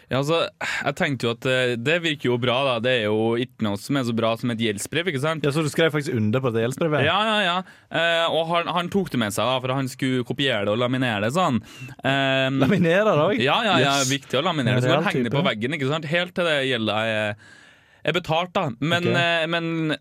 Ja, 0.08 0.22
altså, 0.22 0.38
jeg 0.64 0.94
tenkte 0.96 1.26
jo 1.26 1.32
at 1.34 1.46
eh, 1.50 1.74
det 1.76 1.98
virker 2.00 2.30
jo 2.30 2.38
bra, 2.40 2.54
da. 2.64 2.74
Det 2.80 2.92
er 2.96 3.02
jo 3.10 3.34
ikke 3.36 3.66
noe 3.66 3.76
som 3.76 3.98
er 4.00 4.06
så 4.08 4.14
bra 4.16 4.30
som 4.40 4.52
et 4.54 4.62
gjeldsbrev, 4.64 5.10
ikke 5.12 5.20
sant? 5.20 5.44
Ja, 5.44 5.52
Så 5.52 5.60
du 5.64 5.68
skrev 5.68 5.92
faktisk 5.92 6.16
under 6.16 6.40
på 6.40 6.52
det 6.54 6.62
gjeldsbrevet? 6.64 7.04
Ja, 7.04 7.18
ja, 7.28 7.36
ja. 7.44 7.56
Eh, 7.92 8.24
og 8.32 8.48
han, 8.54 8.70
han 8.72 8.88
tok 8.94 9.10
det 9.12 9.20
med 9.20 9.36
seg, 9.36 9.44
da, 9.44 9.58
for 9.60 9.74
han 9.76 9.90
skulle 9.92 10.24
kopiere 10.28 10.64
det 10.64 10.72
og 10.72 10.80
laminere 10.80 11.26
det 11.28 11.34
sånn. 11.36 11.60
Eh, 12.00 12.48
Laminere 12.56 13.12
det 13.12 13.26
òg? 13.26 13.36
Ja, 13.44 13.58
ja, 13.68 13.76
ja, 13.84 13.94
Yes. 14.00 14.08
viktig 14.14 14.40
å 14.40 14.44
laminere. 14.48 14.80
det. 14.80 14.88
Så 14.88 14.96
kan 14.96 15.10
henge 15.10 15.28
det 15.28 15.34
på 15.36 15.44
veggen, 15.44 15.76
ikke 15.76 15.92
sant? 15.92 16.08
helt 16.08 16.32
til 16.38 16.48
det 16.48 16.56
gjelder 16.70 17.12
er, 17.12 18.12
betalt. 18.16 18.54
da. 18.56 18.70
Men, 18.80 19.10
okay. 19.12 19.44
eh, 19.44 19.46
men 19.52 19.96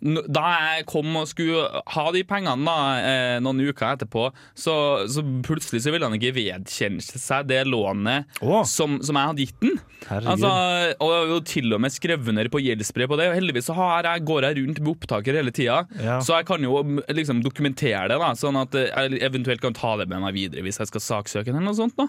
da 0.00 0.42
jeg 0.48 0.86
kom 0.88 1.12
og 1.20 1.28
skulle 1.28 1.82
ha 1.94 2.04
de 2.14 2.22
pengene 2.28 2.64
da, 2.64 2.76
eh, 3.04 3.36
noen 3.44 3.60
uker 3.68 3.94
etterpå, 3.94 4.30
så, 4.56 4.74
så 5.10 5.24
plutselig 5.44 5.82
så 5.84 5.92
ville 5.92 6.08
han 6.08 6.16
ikke 6.16 6.32
vedkjenne 6.38 7.04
seg 7.04 7.50
det 7.50 7.62
lånet 7.68 8.40
oh. 8.40 8.62
som, 8.68 8.98
som 9.04 9.18
jeg 9.18 9.32
hadde 9.32 9.46
gitt 9.46 9.60
den. 9.64 9.76
Altså, 10.08 10.48
og 10.96 11.12
jeg 11.12 11.20
har 11.20 11.32
jo 11.34 11.40
til 11.52 11.76
og 11.76 11.82
med 11.84 11.92
skrevet 11.92 12.32
under 12.32 12.48
på 12.50 12.62
gjeldsbrev 12.64 13.10
på 13.12 13.18
det. 13.20 13.28
Og 13.30 13.36
heldigvis 13.36 13.68
så 13.68 13.76
har 13.76 14.08
jeg, 14.08 14.24
går 14.30 14.48
jeg 14.48 14.58
rundt 14.62 14.80
med 14.80 14.92
opptaker 14.94 15.36
hele 15.40 15.52
tida, 15.54 15.82
Ja. 16.00 16.18
så 16.24 16.38
jeg 16.38 16.48
kan 16.48 16.64
jo 16.64 16.80
liksom 17.12 17.44
dokumentere 17.44 18.08
det, 18.08 18.16
da, 18.20 18.32
sånn 18.38 18.56
at 18.60 18.74
eh, 18.80 18.88
jeg 18.88 19.20
eventuelt 19.28 19.62
kan 19.62 19.76
ta 19.76 19.96
det 20.00 20.08
med 20.10 20.24
meg 20.24 20.36
videre 20.36 20.64
hvis 20.64 20.80
jeg 20.80 20.88
skal 20.90 21.04
saksøke 21.04 21.50
den 21.52 21.60
eller 21.60 21.72
noe 21.74 21.82
sånt. 21.82 21.98
da. 22.00 22.08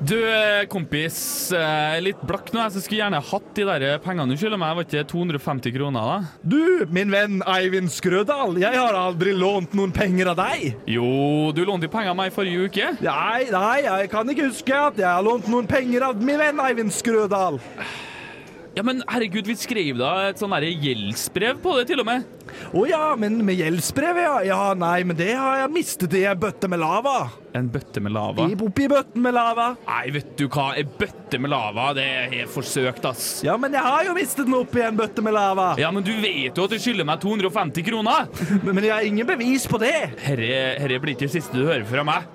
Du, 0.00 0.14
eh, 0.14 0.64
kompis, 0.70 1.50
eh, 1.52 2.00
litt 2.00 2.20
blakk 2.22 2.52
nå. 2.54 2.62
Jeg 2.68 2.84
skulle 2.84 3.00
gjerne 3.00 3.18
hatt 3.18 3.48
de 3.56 3.64
der 3.66 3.98
pengene 3.98 4.30
du 4.30 4.38
skylder 4.38 4.60
meg. 4.60 4.76
Var 4.78 4.86
ikke 4.86 5.06
250 5.10 5.74
kroner, 5.74 6.06
da? 6.06 6.18
Du, 6.46 6.86
min 6.94 7.10
venn 7.10 7.42
Eivind 7.42 7.90
Skrødal, 7.90 8.60
jeg 8.62 8.78
har 8.78 8.94
aldri 8.94 9.34
lånt 9.34 9.74
noen 9.74 9.90
penger 9.92 10.30
av 10.30 10.38
deg. 10.38 10.76
Jo, 10.86 11.50
du 11.50 11.64
lånte 11.66 11.88
jo 11.88 11.94
penger 11.96 12.14
av 12.14 12.20
meg 12.20 12.30
forrige 12.34 12.68
uke. 12.70 12.92
Nei, 13.02 13.48
nei, 13.50 13.78
jeg 13.88 14.10
kan 14.14 14.30
ikke 14.30 14.52
huske 14.52 14.84
at 14.88 15.02
jeg 15.02 15.08
har 15.10 15.26
lånt 15.26 15.50
noen 15.50 15.66
penger 15.66 16.06
av 16.12 16.22
min 16.22 16.38
venn 16.38 16.62
Eivind 16.62 16.94
Skrødal. 16.94 17.58
Ja, 18.78 18.84
men 18.86 19.00
herregud, 19.10 19.48
vi 19.50 19.56
skrev 19.58 19.96
da 19.98 20.28
et 20.28 20.38
sånn 20.38 20.52
gjeldsbrev 20.62 21.56
på 21.64 21.72
det, 21.80 21.88
til 21.88 21.98
og 21.98 22.06
med. 22.06 22.28
Å 22.78 22.84
ja, 22.86 23.00
men 23.18 23.40
med 23.42 23.58
gjeldsbrev, 23.58 24.20
ja. 24.22 24.36
Ja, 24.46 24.58
nei, 24.78 25.00
men 25.02 25.18
det 25.18 25.32
har 25.34 25.64
jeg 25.64 25.72
mistet 25.74 26.14
i 26.14 26.20
en 26.30 26.38
bøtte 26.38 26.70
med 26.70 26.78
lava. 26.78 27.16
En 27.58 27.66
bøtte 27.74 27.98
med 28.04 28.14
lava. 28.14 28.46
I, 28.46 28.54
oppi 28.54 28.86
bøtten 28.92 29.24
med 29.24 29.34
lava. 29.34 29.72
Nei, 29.88 30.04
vet 30.14 30.30
du 30.38 30.46
hva, 30.46 30.68
ei 30.78 30.86
bøtte 30.86 31.42
med 31.42 31.50
lava, 31.50 31.88
det 31.98 32.06
er 32.06 32.30
helt 32.36 32.54
forsøkt, 32.54 33.10
ass. 33.10 33.26
Ja, 33.42 33.58
men 33.58 33.74
jeg 33.74 33.82
har 33.82 34.06
jo 34.06 34.14
mistet 34.14 34.46
den 34.46 34.60
oppi 34.60 34.86
en 34.86 35.02
bøtte 35.02 35.26
med 35.26 35.34
lava. 35.34 35.72
Ja, 35.82 35.90
men 35.90 36.06
du 36.06 36.14
vet 36.22 36.54
jo 36.54 36.70
at 36.70 36.78
du 36.78 36.78
skylder 36.78 37.10
meg 37.10 37.18
250 37.26 37.90
kroner! 37.90 38.30
Men, 38.62 38.76
men 38.76 38.84
jeg 38.84 38.94
har 38.94 39.06
ingen 39.10 39.26
bevis 39.26 39.66
på 39.70 39.82
det. 39.82 39.94
Herre, 40.22 40.54
herre 40.78 41.02
blir 41.02 41.16
ikke 41.16 41.26
det 41.26 41.34
siste 41.34 41.58
du 41.58 41.66
hører 41.66 41.86
fra 41.88 42.06
meg. 42.06 42.30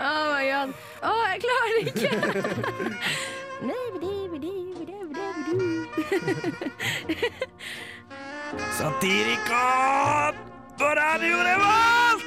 Oh 0.00 0.28
my 0.32 0.44
god. 0.48 0.78
Å, 1.04 1.16
jeg 1.34 1.42
klarer 1.44 1.82
ikke! 1.92 3.26
Satirikon 8.78 10.34
på 10.78 10.84
Radio 10.84 11.36
Revolt! 11.36 12.24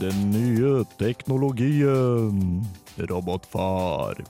Den 0.00 0.30
nye 0.30 0.84
teknologien. 0.98 2.66
Robotfar. 2.96 4.24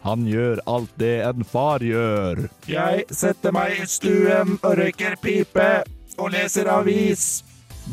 Han 0.00 0.26
gjør 0.26 0.60
alt 0.66 0.90
det 0.96 1.20
en 1.26 1.44
far 1.44 1.82
gjør. 1.84 2.46
Jeg 2.70 3.04
setter 3.10 3.52
meg 3.52 3.82
i 3.82 3.86
stuen 3.90 4.58
og 4.62 4.78
røyker 4.78 5.18
pipe 5.20 5.68
og 6.18 6.30
leser 6.36 6.70
avis. 6.70 7.44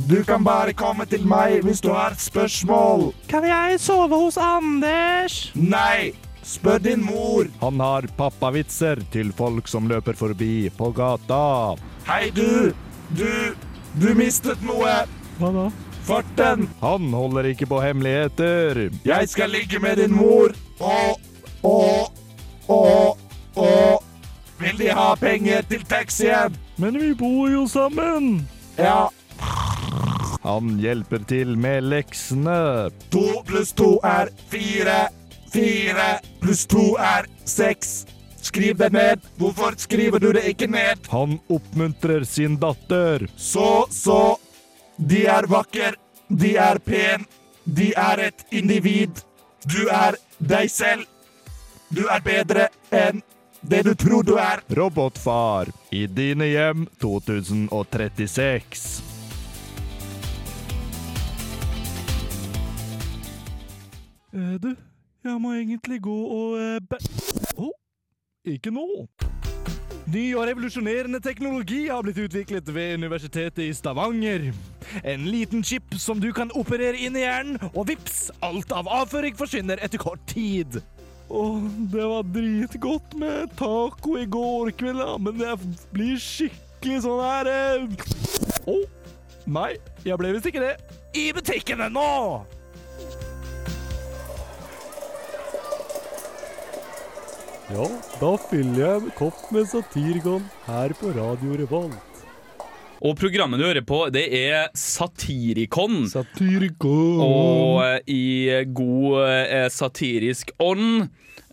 Du 0.09 0.23
kan 0.27 0.43
bare 0.43 0.73
komme 0.75 1.05
til 1.09 1.25
meg 1.27 1.63
hvis 1.65 1.81
du 1.81 1.89
har 1.95 2.15
spørsmål. 2.19 3.13
Kan 3.31 3.47
jeg 3.47 3.79
sove 3.79 4.15
hos 4.25 4.37
Anders? 4.37 5.51
Nei! 5.55 6.13
Spør 6.45 6.79
din 6.79 7.01
mor. 7.03 7.47
Han 7.61 7.79
har 7.81 8.05
pappavitser 8.17 9.01
til 9.13 9.31
folk 9.33 9.67
som 9.67 9.87
løper 9.89 10.13
forbi 10.17 10.69
på 10.77 10.91
gata. 10.95 11.75
Hei, 12.07 12.29
du! 12.35 12.71
Du 13.17 13.29
Du 13.95 14.09
mistet 14.17 14.61
noe. 14.65 14.93
Hva 15.39 15.49
da? 15.55 15.65
Farten. 16.05 16.67
Han 16.81 17.07
holder 17.15 17.47
ikke 17.53 17.65
på 17.71 17.79
hemmeligheter. 17.81 18.89
Jeg 19.07 19.29
skal 19.31 19.49
ligge 19.55 19.79
med 19.79 19.97
din 19.97 20.13
mor. 20.13 20.53
Og 20.79 21.21
og 21.63 22.11
og 22.69 23.17
og 23.55 24.03
Vil 24.59 24.77
de 24.79 24.91
ha 24.95 25.15
penger 25.19 25.65
til 25.69 25.81
taxien? 25.83 26.53
Men 26.77 26.99
vi 26.99 27.13
bor 27.13 27.49
jo 27.51 27.65
sammen. 27.67 28.45
Ja. 28.77 29.07
Han 30.43 30.77
hjelper 30.79 31.23
til 31.27 31.57
med 31.57 31.83
leksene. 31.89 32.89
To 33.11 33.41
pluss 33.47 33.73
to 33.75 33.97
er 34.03 34.29
fire. 34.51 35.07
Fire 35.55 36.19
pluss 36.41 36.65
to 36.67 36.97
er 36.99 37.25
seks. 37.47 38.05
Skriv 38.41 38.77
det 38.77 38.91
ned. 38.91 39.19
Hvorfor 39.39 39.71
skriver 39.79 40.19
du 40.19 40.33
det 40.35 40.43
ikke 40.49 40.67
ned? 40.67 41.07
Han 41.07 41.39
oppmuntrer 41.47 42.23
sin 42.27 42.57
datter. 42.59 43.29
Så, 43.37 43.87
så. 43.89 44.37
De 44.97 45.25
er 45.25 45.47
vakker. 45.47 45.95
De 46.27 46.57
er 46.59 46.79
pen. 46.83 47.23
De 47.63 47.93
er 47.95 48.19
et 48.27 48.45
individ. 48.51 49.09
Du 49.63 49.87
er 49.87 50.15
deg 50.39 50.71
selv. 50.71 51.05
Du 51.87 52.03
er 52.11 52.19
bedre 52.25 52.67
enn 52.91 53.23
det 53.63 53.83
du 53.87 53.95
tror 53.95 54.23
du 54.27 54.35
er. 54.35 54.59
Robotfar 54.75 55.71
i 55.95 56.03
dine 56.11 56.45
hjem 56.51 56.83
2036. 56.99 58.99
Uh, 64.35 64.59
du, 64.59 64.75
jeg 65.31 65.41
må 65.41 65.55
egentlig 65.57 66.01
gå 66.05 66.15
og 66.37 66.59
eh, 66.59 66.81
bæ... 66.85 66.99
Å, 67.57 67.71
ikke 68.55 68.73
nå. 68.73 68.85
Ny 70.05 70.23
og 70.37 70.45
revolusjonerende 70.45 71.17
teknologi 71.23 71.87
har 71.89 72.03
blitt 72.05 72.19
utviklet 72.21 72.67
ved 72.75 72.99
Universitetet 72.99 73.63
i 73.65 73.71
Stavanger. 73.73 74.51
En 75.01 75.23
liten 75.25 75.63
chip 75.65 75.95
som 75.97 76.21
du 76.21 76.29
kan 76.35 76.53
operere 76.53 76.99
inn 77.01 77.17
i 77.17 77.23
hjernen, 77.23 77.57
og 77.71 77.87
vips, 77.89 78.27
alt 78.45 78.69
av 78.75 78.89
avføring 79.01 79.33
forsvinner 79.39 79.81
etter 79.81 80.01
kort 80.01 80.21
tid. 80.29 80.77
Åh, 81.33 81.63
det 81.89 82.05
var 82.05 82.27
dritgodt 82.35 83.15
med 83.17 83.55
taco 83.57 84.13
i 84.21 84.27
går 84.29 84.75
kveld, 84.77 85.01
men 85.25 85.41
jeg 85.41 85.71
blir 85.95 86.21
skikkelig 86.21 86.99
sånn 87.07 87.23
her 87.25 87.49
eh... 87.49 88.05
oh, 88.69 88.85
nei, 89.49 89.71
jeg 90.05 90.21
ble 90.21 90.35
visst 90.37 90.51
ikke 90.51 90.67
det. 90.67 90.75
I 91.17 91.31
butikkene 91.33 91.89
nå! 91.89 92.11
Ja, 97.65 97.85
da 98.21 98.35
fyller 98.37 98.77
jeg 98.77 98.97
en 98.99 99.13
kopp 99.17 99.39
med 99.49 99.65
Satirgon 99.65 100.43
her 100.67 100.93
på 100.99 101.09
Radio 101.15 101.55
Revolt. 101.57 102.19
Og 103.05 103.15
programmet 103.17 103.57
du 103.57 103.65
hører 103.65 103.81
på, 103.85 104.03
det 104.13 104.27
er 104.37 104.67
Satirikon. 104.77 106.03
Satirikon. 106.11 107.23
Og 107.25 107.79
eh, 107.87 107.97
i 108.05 108.25
god 108.69 109.17
eh, 109.25 109.65
satirisk 109.73 110.53
ånd 110.61 111.07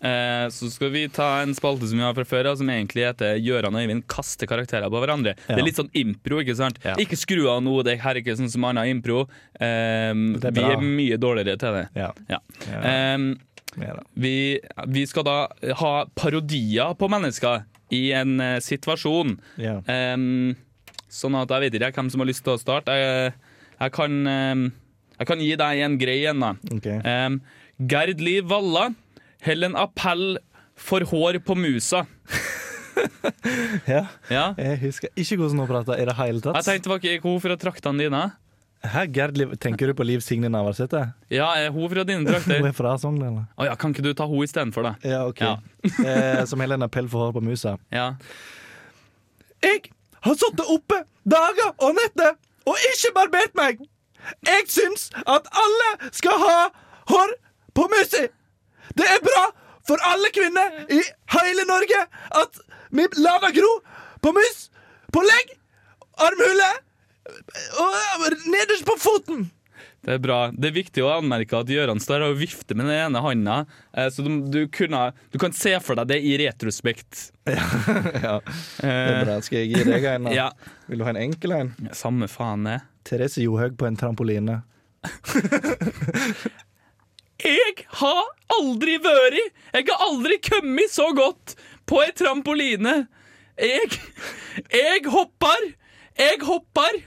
eh, 0.05 0.45
så 0.53 0.69
skal 0.75 0.93
vi 0.93 1.07
ta 1.13 1.31
en 1.41 1.57
spalte 1.57 1.89
som 1.89 1.97
vi 1.97 2.05
har 2.05 2.17
fra 2.19 2.27
før 2.29 2.51
som 2.61 2.69
egentlig 2.69 3.07
heter 3.09 3.41
'Gjøran 3.41 3.73
og 3.73 3.87
Øyvind 3.87 4.05
kaster 4.05 4.51
karakterer 4.51 4.93
på 4.93 5.01
hverandre. 5.01 5.33
Det 5.49 5.57
er 5.57 5.65
litt 5.65 5.81
sånn 5.81 5.91
impro, 5.97 6.43
ikke 6.45 6.59
sant? 6.61 6.77
Ja. 6.85 6.99
Ikke 7.01 7.17
skru 7.17 7.47
av 7.49 7.65
nå, 7.65 7.79
det 7.89 7.97
her 8.05 8.13
er 8.13 8.21
ikke 8.21 8.37
sånn 8.37 8.53
som 8.53 8.69
annen 8.69 8.99
impro. 8.99 9.25
Um, 9.57 10.29
er 10.45 10.53
vi 10.53 10.69
er 10.69 10.85
mye 10.85 11.17
dårligere 11.17 11.57
til 11.57 11.81
det. 11.81 11.87
Ja. 11.97 12.13
Ja. 12.29 12.45
Vi, 14.15 14.37
vi 14.93 15.05
skal 15.09 15.27
da 15.27 15.37
ha 15.81 15.93
parodier 16.19 16.93
på 16.99 17.09
mennesker 17.13 17.65
i 17.93 18.05
en 18.17 18.37
uh, 18.41 18.59
situasjon. 18.63 19.37
Yeah. 19.61 19.83
Um, 19.87 20.55
sånn 21.13 21.37
at 21.41 21.53
jeg 21.53 21.67
vet 21.67 21.79
ikke 21.79 21.93
hvem 22.01 22.13
som 22.13 22.25
har 22.25 22.31
lyst 22.31 22.45
til 22.47 22.55
å 22.55 22.61
starte. 22.61 22.97
Jeg, 22.97 23.35
jeg, 23.79 23.95
kan, 23.97 24.21
um, 24.29 24.65
jeg 25.19 25.31
kan 25.33 25.45
gi 25.45 25.53
deg 25.61 25.83
en 25.87 25.99
grei 26.01 26.21
en, 26.31 26.47
da. 26.47 26.55
Okay. 26.79 27.01
Um, 27.05 27.43
Gerd 27.91 28.23
Liv 28.23 28.49
Valla 28.51 28.91
holder 29.43 29.73
en 29.73 29.79
appell 29.81 30.27
for 30.79 31.05
hår 31.13 31.41
på 31.45 31.57
musa. 31.59 32.05
ja. 33.95 34.07
Ja. 34.31 34.47
Jeg 34.59 34.79
husker 34.87 35.13
ikke 35.17 35.39
hvordan 35.41 35.63
hun 35.65 35.71
prata 35.71 35.99
i 35.99 36.07
det 36.09 36.17
hele 36.19 36.43
tatt. 36.45 36.61
Jeg 36.61 36.69
tenkte 36.69 36.93
var 36.93 37.03
ikke 37.03 37.29
hun 37.29 37.43
fra 37.43 37.59
traktene 37.61 38.05
dine? 38.05 38.23
Hæ, 38.83 39.07
Gerd 39.15 39.39
tenker 39.63 39.87
du 39.87 39.95
på 39.95 40.03
Liv 40.03 40.21
Signe 40.21 40.49
Navarsete? 40.51 41.13
Ja, 41.31 41.53
er 41.55 41.71
hun 41.71 41.91
fra 41.91 42.03
dine 42.05 42.27
Hun 42.27 42.67
er 42.67 42.73
fra 42.75 42.97
Sogn, 42.99 43.21
eller? 43.23 43.45
Oh, 43.57 43.67
ja, 43.67 43.77
kan 43.79 43.95
ikke 43.95 44.03
du 44.03 44.13
ta 44.13 44.27
henne 44.27 44.43
istedenfor, 44.43 44.83
da? 44.83 44.95
Ja, 45.07 45.21
OK. 45.29 45.41
Ja. 45.41 45.57
eh, 46.11 46.43
som 46.51 46.61
Helena 46.61 46.89
Pell 46.91 47.09
for 47.09 47.27
hår 47.27 47.33
på 47.39 47.45
musa. 47.47 47.77
Ja. 47.93 48.15
Jeg 49.63 49.93
har 50.27 50.35
sittet 50.35 50.67
oppe 50.67 51.05
dager 51.23 51.71
og 51.79 51.95
netter 51.95 52.35
og 52.67 52.87
ikke 52.91 53.13
barbert 53.15 53.55
meg. 53.55 53.85
Jeg 54.47 54.67
syns 54.71 55.11
at 55.23 55.47
alle 55.63 56.11
skal 56.11 56.35
ha 56.43 56.57
hår 57.13 57.37
på 57.79 57.87
musa! 57.95 58.27
Det 58.99 59.07
er 59.07 59.23
bra 59.23 59.45
for 59.87 60.03
alle 60.11 60.31
kvinner 60.35 60.83
i 60.91 61.01
hele 61.37 61.67
Norge 61.71 62.01
at 62.43 62.59
vi 62.91 63.07
lar 63.23 63.39
det 63.47 63.55
gro 63.61 63.71
på 64.23 64.35
mus, 64.35 64.67
på 65.15 65.23
legg, 65.23 65.55
armhule 66.19 66.71
nederst 68.47 68.87
på 68.87 68.97
foten. 69.01 69.51
Det 70.03 70.17
er 70.17 70.19
bra. 70.23 70.39
Det 70.51 70.71
er 70.71 70.75
viktig 70.75 71.03
å 71.05 71.13
anmerke 71.21 71.61
at 71.63 71.69
Gøran 71.71 72.01
står 72.03 72.25
og 72.27 72.41
vifter 72.41 72.75
med 72.75 72.89
den 72.91 72.97
ene 73.05 73.21
handa, 73.23 73.59
eh, 73.95 74.09
så 74.11 74.25
du, 74.27 74.31
du, 74.51 74.61
kunne, 74.75 75.13
du 75.31 75.39
kan 75.39 75.55
se 75.55 75.77
for 75.83 75.95
deg 76.01 76.11
det 76.11 76.19
i 76.27 76.35
retrospekt. 76.43 77.29
Ja, 78.23 78.39
det 78.83 78.91
er 78.91 79.25
bra. 79.27 79.37
Skal 79.43 79.63
jeg 79.63 79.71
gi 79.73 79.85
deg 79.87 80.09
en? 80.17 80.27
Ja. 80.35 80.49
Vil 80.91 80.99
du 80.99 81.07
ha 81.07 81.15
en 81.15 81.23
enkel 81.23 81.55
en? 81.55 81.73
Samme 81.95 82.27
faen 82.31 82.67
det. 82.67 82.81
Therese 83.07 83.43
Johaug 83.43 83.79
på 83.79 83.87
en 83.89 83.99
trampoline. 83.99 84.61
Jeg 87.43 87.87
har 87.99 88.21
aldri 88.55 89.01
vært 89.03 89.41
Jeg 89.75 89.87
har 89.89 90.03
aldri 90.05 90.37
kommet 90.47 90.93
så 90.95 91.09
godt 91.17 91.57
på 91.91 91.99
ei 92.05 92.13
trampoline. 92.15 93.07
Jeg 93.59 93.99
Jeg 94.71 95.07
hopper. 95.11 95.73
Jeg 96.19 96.39
hopper. 96.47 97.01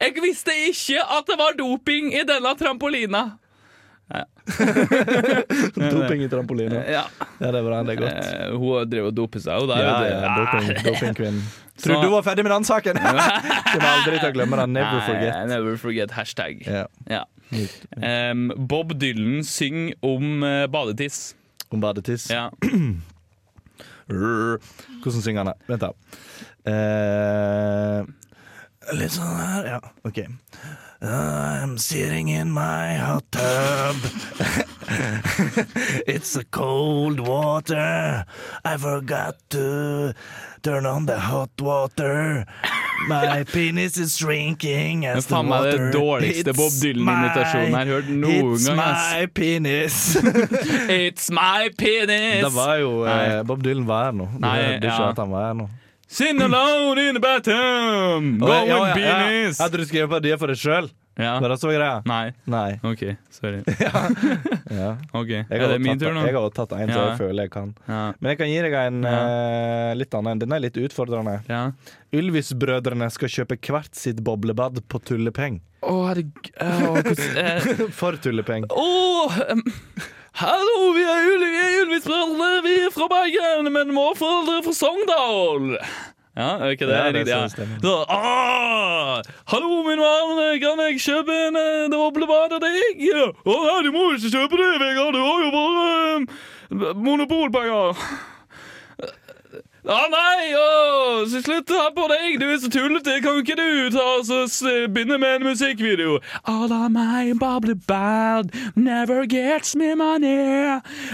Jeg 0.00 0.14
visste 0.22 0.52
ikke 0.68 1.00
at 1.00 1.26
det 1.28 1.36
var 1.40 1.56
doping 1.58 2.12
i 2.14 2.22
denne 2.28 2.52
trampolina. 2.60 3.24
Doping 5.74 6.22
i 6.22 6.28
trampolina. 6.30 6.82
Ja. 6.86 7.04
Ja, 7.40 7.50
det 7.50 7.58
er 7.58 7.64
bra. 7.66 7.80
Det 7.82 7.96
er 7.96 8.00
godt. 8.00 8.18
Eh, 8.22 8.52
hun 8.54 8.90
driver 8.90 9.08
og 9.10 9.16
doper 9.16 9.42
seg, 9.42 9.58
hun 9.60 9.72
der 9.72 9.80
Ja, 9.82 9.94
ja, 10.06 10.34
doping, 10.36 10.68
dopingkvinnen. 10.86 11.40
Tror 11.82 12.04
du 12.04 12.08
var 12.12 12.22
ferdig 12.24 12.44
med 12.46 12.54
den 12.54 12.64
saken! 12.64 13.00
Kommer 13.72 13.88
aldri 13.90 14.20
til 14.20 14.30
å 14.30 14.34
glemme 14.36 14.60
den. 14.62 14.76
Never 14.76 15.00
Nei, 15.00 15.08
forget. 15.08 15.40
Never 15.50 15.80
forget 15.80 16.14
hashtag. 16.16 16.62
Ja. 16.64 16.86
Ja. 17.10 17.24
Em, 18.00 18.46
Bob 18.56 18.94
Dylan 19.00 19.42
synger 19.46 19.98
om 20.06 20.46
uh, 20.46 20.64
badetiss. 20.72 21.34
Om 21.74 21.82
badetiss. 21.82 22.30
Ja. 22.32 22.48
Hvordan 24.06 25.22
synger 25.22 25.42
han 25.42 25.50
det? 25.50 25.58
Vent, 25.66 25.82
da. 25.82 25.90
Eh, 26.66 28.00
litt 28.94 29.16
sånn 29.16 29.36
her, 29.40 29.66
ja. 29.76 29.80
OK. 30.06 30.26
I'm 31.02 31.76
sitting 31.76 32.28
in 32.28 32.50
my 32.50 32.94
hot 32.94 33.30
tub. 33.30 33.96
It's 36.06 36.36
a 36.36 36.44
cold 36.44 37.20
water. 37.20 38.24
I 38.64 38.76
forgot 38.76 39.36
to 39.50 40.14
turn 40.62 40.86
on 40.86 41.06
the 41.06 41.18
hot 41.18 41.50
water. 41.60 42.46
My 43.08 43.44
penis 43.52 43.98
is 43.98 44.16
shrinking 44.16 45.04
as 45.06 45.26
the 45.26 45.42
meg 45.42 45.64
det 45.64 45.72
water 45.72 45.90
dårligste 45.92 46.54
Bob 46.56 46.72
Dylan-invitasjonen 46.80 47.66
jeg 47.66 47.76
har 47.76 47.90
hørt 47.92 48.08
noen 48.08 48.54
hits 48.54 48.66
gang, 48.66 48.78
It's 48.78 49.10
my 49.12 49.26
penis. 49.26 49.98
It's 51.06 51.30
my 51.30 51.68
penis! 51.76 52.44
Det 52.46 52.54
var 52.54 52.76
jo 52.80 52.92
eh, 53.04 53.10
Nei. 53.10 53.42
Bob 53.50 53.62
Dylan 53.66 53.86
var 53.90 54.08
her 54.08 54.16
nå. 54.22 54.30
Du 54.32 54.40
Nei, 54.46 54.56
hørte 54.62 54.86
ikke 54.86 55.02
ja. 55.02 55.10
at 55.10 55.20
han 55.24 55.34
var 55.34 55.50
her 55.50 55.58
nå. 55.60 55.68
Sitting 56.08 56.40
alone 56.40 56.98
in 57.08 57.14
the 57.14 57.20
bathroom, 57.20 58.38
going 58.38 58.68
ja, 58.68 58.76
ja, 58.76 58.88
ja. 58.88 58.94
penis! 58.94 59.58
Hadde 59.58 59.80
du 59.80 59.86
skrevet 59.88 60.10
parodier 60.12 60.38
for 60.38 60.52
deg 60.52 60.60
sjøl? 60.60 60.86
Ja. 61.18 61.38
Var 61.40 61.48
det 61.48 61.56
så 61.58 61.70
greia? 61.72 61.96
Nei. 62.06 62.28
Nei. 62.44 62.76
OK, 62.84 63.02
sorry. 63.32 63.62
Ja. 64.76 64.90
okay. 65.16 65.42
Jeg 65.48 65.62
Er 65.64 65.70
det 65.72 65.78
min 65.80 65.98
tur 65.98 66.12
nå? 66.12 66.22
Jeg 66.28 66.36
har 66.36 66.50
tatt 66.54 66.74
en 66.76 66.90
som 66.92 67.00
Ja. 67.00 67.04
jeg 67.10 67.18
føler 67.22 67.46
jeg 67.46 67.52
kan. 67.54 67.70
Ja. 67.88 68.00
Men 68.20 68.30
jeg 68.34 68.38
kan 68.42 68.50
gi 68.52 68.58
deg 68.66 68.74
en 68.82 69.04
eh, 69.08 69.92
litt 69.96 70.14
annen. 70.18 70.42
Den 70.42 70.52
er 70.52 70.60
litt 70.66 70.76
utfordrende. 70.78 71.38
Ja. 71.48 71.62
Ylvis-brødrene 72.14 73.08
skal 73.14 73.32
kjøpe 73.32 73.56
hvert 73.64 73.96
sitt 73.96 74.20
boblebad 74.26 74.82
på 74.92 75.00
tullepeng. 75.08 75.58
Å, 75.86 75.94
herregud 76.10 76.52
Å, 76.60 77.00
eh, 77.40 77.72
For 77.98 78.18
tullepeng. 78.20 78.68
Åh, 78.70 79.40
em, 79.56 79.64
Hallo, 80.36 80.92
vi 80.92 81.02
er 81.02 81.20
Ylvi- 81.32 81.50
vi 81.54 81.60
er 81.64 81.72
Ylvis-brødrene. 81.82 82.62
Vi 82.66 82.74
er 82.86 82.90
fra 82.92 83.06
Bergen, 83.08 83.72
men 83.72 83.94
må 83.94 84.12
foreldre 84.18 84.58
er 84.58 84.62
fra 84.66 84.72
Sogndal. 84.76 85.78
Ja, 86.36 86.48
er 86.60 86.74
ikke 86.74 86.86
det 86.86 86.96
Ja, 86.96 87.04
det 87.06 87.14
riktig? 87.14 87.32
Ja. 87.32 87.48
stemmer. 87.48 87.78
Så, 87.80 87.94
ah, 88.10 89.22
hallo, 89.48 89.82
min 89.88 89.98
venn, 89.98 90.60
kan 90.60 90.78
jeg 90.84 91.00
kjøpe 91.00 91.32
en 91.48 91.56
eh, 91.56 91.88
doblebad 91.88 92.52
av 92.52 92.60
deg? 92.60 93.00
Ja. 93.00 93.30
Å 93.32 93.54
nei, 93.64 93.82
du 93.86 93.92
må 93.96 94.10
ikke 94.12 94.32
kjøpe 94.36 94.60
det, 94.60 94.68
Vegard. 94.82 95.14
Du 95.16 95.22
har 95.24 95.38
jo 95.46 95.50
bare 95.56 95.86
eh, 96.20 96.94
monopolpenger. 97.00 97.96
Ja, 99.86 100.00
nei, 100.10 100.48
å, 100.58 100.62
så 101.30 101.38
slutt 101.44 101.70
å 101.70 101.76
ha 101.78 101.90
på 101.94 102.08
deg, 102.10 102.40
du 102.42 102.46
er 102.50 102.56
så 102.58 102.66
tullete. 102.74 103.20
Kan 103.22 103.36
ikke 103.38 103.54
du 103.54 103.86
ta 103.94 104.02
og 104.18 104.24
begynne 104.90 105.14
med 105.22 105.36
en 105.36 105.44
musikkvideo? 105.46 106.16
All 106.50 106.72
of 106.74 106.88
my 106.90 107.30
bubble 107.38 107.76
bad 107.86 108.50
never 108.74 109.22
gets 109.30 109.76
me 109.78 109.92
money. 109.94 110.34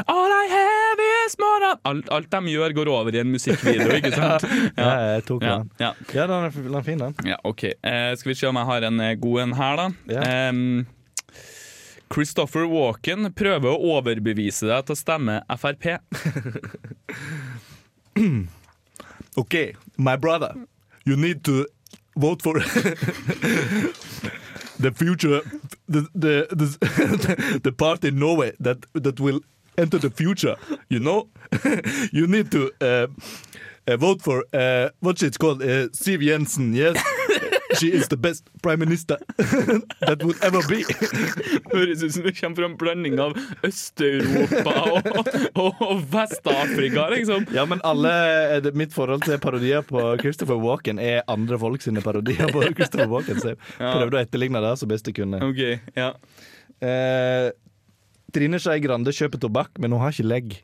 All 0.09 0.33
I 0.33 0.47
have 0.49 1.05
is 1.27 1.37
money. 1.43 1.75
Alt, 1.91 2.09
alt 2.17 2.31
de 2.33 2.55
gjør, 2.55 2.73
går 2.81 2.91
over 2.95 3.13
i 3.13 3.21
en 3.21 3.35
musikkvideo, 3.35 3.91
ikke 3.99 4.15
sant? 4.23 4.49
Ja, 4.81 4.89
jeg 5.19 5.27
tok 5.29 5.45
den. 5.45 5.69
ja. 5.83 5.93
Ja, 6.17 6.25
den 6.33 6.49
er, 6.49 6.57
den 6.57 6.81
er 6.81 6.89
fin, 6.89 7.05
den. 7.05 7.13
Ja, 7.29 7.37
ok. 7.45 7.67
Eh, 7.77 8.09
skal 8.17 8.33
vi 8.33 8.39
se 8.41 8.49
om 8.49 8.57
jeg 8.63 8.71
har 8.73 8.89
en 8.89 9.05
eh, 9.05 9.13
god 9.21 9.45
en 9.45 9.55
her, 9.61 9.83
da. 9.83 9.87
Ja. 10.17 10.49
Um, 10.49 10.87
Christopher 12.13 12.65
Walken 12.73 13.29
prøver 13.37 13.69
å 13.69 13.97
overbevise 13.99 14.73
deg 14.73 14.89
til 14.89 14.97
å 14.97 15.01
stemme 15.05 15.39
Frp. 15.61 15.93
OK, 19.37 19.75
my 19.97 20.17
brother, 20.17 20.55
you 21.05 21.17
need 21.17 21.45
to 21.45 21.67
vote 22.17 22.43
for 22.43 22.55
the 24.79 24.93
future, 24.95 25.41
the, 25.89 26.09
the, 26.15 26.47
the, 26.51 27.61
the 27.63 27.73
party 27.73 28.09
in 28.09 28.19
Norway 28.19 28.53
that, 28.61 28.85
that 28.93 29.21
will 29.21 29.41
enter 29.79 29.99
the 29.99 30.11
future, 30.11 30.57
you 30.89 31.01
know? 31.01 31.29
you 32.13 32.27
need 32.27 32.51
to 32.51 32.71
uh, 32.81 33.07
uh, 33.87 33.97
vote 33.97 34.23
for, 34.23 34.45
uh, 34.53 34.91
what's 35.01 35.23
it 35.23 35.39
called, 35.39 35.63
uh, 35.63 35.89
Jensen, 35.89 36.75
yes? 36.75 37.03
She 37.79 37.89
is 37.93 38.09
the 38.09 38.17
best 38.17 38.49
prime 38.63 38.81
minister 38.81 39.19
that 40.07 40.23
would 40.23 40.39
ever 40.45 40.63
be. 40.69 40.83
Høres 41.73 42.03
ut 42.03 42.15
som 42.15 42.27
det 42.27 42.35
kommer 42.39 42.57
fra 42.57 42.69
en 42.69 42.77
blanding 42.81 43.19
av 43.23 43.37
Øst-Europa 43.67 44.75
og, 44.93 45.11
og, 45.61 45.83
og 45.89 46.05
Vest-Afrika, 46.13 47.09
liksom. 47.15 47.47
Ja, 47.55 47.67
men 47.69 47.83
alle, 47.89 48.13
det, 48.65 48.75
mitt 48.79 48.95
forhold 48.95 49.27
til 49.27 49.41
parodier 49.43 49.85
på 49.87 50.05
Christopher 50.23 50.61
Walken 50.63 51.01
er 51.03 51.23
andre 51.31 51.59
folk 51.61 51.85
sine 51.85 52.05
parodier 52.05 52.53
på 52.53 52.65
Christopher 52.77 53.11
Walken, 53.13 53.41
så 53.43 53.55
jeg 53.55 53.61
prøvde 53.79 54.19
å 54.19 54.23
etterligne 54.23 54.63
det 54.65 54.77
så 54.81 54.89
best 54.91 55.09
jeg 55.09 55.19
kunne. 55.23 55.43
OK, 55.45 55.63
ja. 55.99 56.13
Eh, 56.83 57.51
Trine 58.33 58.59
Skei 58.63 58.81
Grande 58.83 59.13
kjøper 59.15 59.41
tobakk, 59.43 59.77
men 59.83 59.93
hun 59.93 60.03
har 60.03 60.15
ikke 60.15 60.29
legg. 60.29 60.59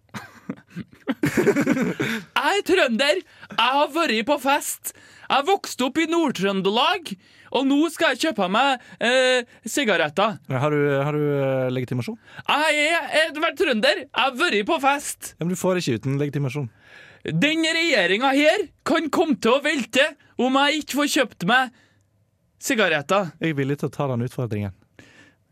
Jeg 2.38 2.60
er 2.60 2.64
trønder. 2.66 3.20
Jeg 3.22 3.74
har 3.78 3.90
vært 3.94 4.26
på 4.28 4.36
fest. 4.42 4.92
Jeg 5.28 5.44
vokste 5.48 5.88
opp 5.88 5.98
i 6.00 6.06
Nord-Trøndelag, 6.08 7.10
og 7.58 7.66
nå 7.68 7.78
skal 7.92 8.14
jeg 8.14 8.28
kjøpe 8.28 8.46
meg 8.52 8.84
eh, 9.04 9.48
sigaretter. 9.68 10.38
Har 10.48 10.72
du, 10.72 10.78
har 11.04 11.16
du 11.16 11.24
eh, 11.24 11.66
legitimasjon? 11.74 12.16
Jeg 12.48 12.86
er 12.94 13.10
Edvard 13.26 13.58
Trønder. 13.60 14.04
Jeg 14.06 14.22
har 14.22 14.38
vært 14.40 14.64
på 14.70 14.78
fest. 14.84 15.34
Ja, 15.36 15.44
men 15.44 15.52
du 15.52 15.60
får 15.60 15.82
ikke 15.82 15.98
uten 16.00 16.16
legitimasjon. 16.20 16.70
Den 17.28 17.66
regjeringa 17.66 18.32
her 18.36 18.68
kan 18.88 19.10
komme 19.12 19.36
til 19.42 19.58
å 19.58 19.62
velte 19.64 20.06
om 20.40 20.56
jeg 20.62 20.84
ikke 20.84 21.00
får 21.02 21.12
kjøpt 21.16 21.48
meg 21.50 21.76
sigaretter. 22.62 23.32
Jeg 23.42 23.52
er 23.52 23.58
villig 23.58 23.80
til 23.82 23.90
å 23.90 23.94
ta 23.94 24.08
den 24.12 24.24
utfordringen. 24.24 24.77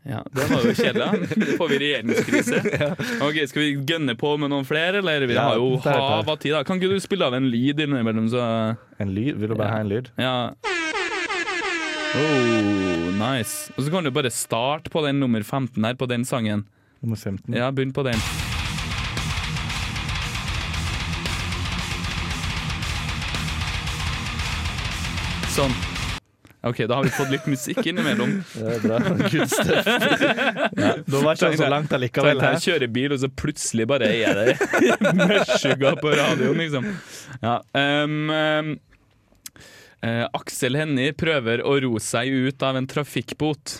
Ja, 0.07 0.21
Det 0.31 0.45
var 0.49 0.61
jo 0.63 0.71
kjedelig. 0.71 1.27
Da 1.35 1.57
får 1.59 1.69
vi 1.73 1.77
regjeringskrise. 1.83 2.61
Ok, 3.27 3.41
Skal 3.51 3.61
vi 3.65 3.71
gønne 3.89 4.15
på 4.15 4.29
med 4.39 4.53
noen 4.53 4.63
flere, 4.67 5.01
eller? 5.01 5.25
Vi 5.27 5.35
har 5.35 5.57
jo 5.59 5.73
hav 5.83 6.29
av 6.31 6.37
tid. 6.39 6.53
da 6.55 6.63
Kan 6.67 6.79
ikke 6.79 6.93
du 6.95 6.99
spille 7.03 7.27
av 7.27 7.35
en 7.35 7.49
lyd 7.51 7.81
innimellom, 7.83 8.29
så 8.31 8.41
En 9.03 9.11
lyd? 9.13 9.35
Vil 9.35 9.51
du 9.51 9.55
bare 9.59 9.73
ha 9.75 9.81
en 9.83 9.91
lyd? 9.91 10.07
Ja. 10.15 10.37
Oh, 12.17 13.11
nice. 13.19 13.67
Og 13.75 13.83
så 13.83 13.91
kan 13.91 14.07
du 14.07 14.11
bare 14.15 14.31
starte 14.31 14.89
på 14.89 15.03
den 15.05 15.19
nummer 15.19 15.43
15 15.43 15.83
her, 15.83 15.93
på 15.99 16.07
den 16.09 16.23
sangen. 16.25 16.63
Nummer 17.03 17.19
15. 17.19 17.53
Ja, 17.53 17.67
begynn 17.75 17.91
på 17.93 18.07
den. 18.07 18.17
Sånn. 25.57 25.73
OK, 26.61 26.77
da 26.87 26.95
har 26.95 27.03
vi 27.03 27.09
fått 27.09 27.29
litt 27.29 27.45
musikk 27.45 27.85
innimellom. 27.85 28.43
Det 28.53 28.73
er 28.75 28.79
bra. 28.81 28.97
Good 29.29 29.51
stuff. 29.51 29.85
Ja, 29.85 30.95
da 31.05 31.21
var 31.21 31.37
ikke 31.37 31.51
han 31.51 31.59
så 31.59 31.69
langt 31.69 31.93
allikevel. 31.93 32.41
Jeg 32.41 32.63
kjører 32.65 32.91
bil, 32.95 33.13
og 33.13 33.21
så 33.21 33.29
plutselig 33.29 33.85
bare 33.89 34.09
er 34.09 34.41
det 34.41 34.55
meshuga 35.21 35.93
på 36.01 36.15
radioen, 36.17 36.57
liksom. 36.63 36.89
Ja, 37.43 37.59
um, 37.77 38.31
um, 38.33 38.73
eh, 40.01 40.25
Aksel 40.39 40.79
Hennie 40.79 41.13
prøver 41.17 41.61
å 41.61 41.77
ro 41.85 41.93
seg 42.01 42.33
ut 42.33 42.65
av 42.65 42.81
en 42.81 42.89
trafikkbot. 42.89 43.77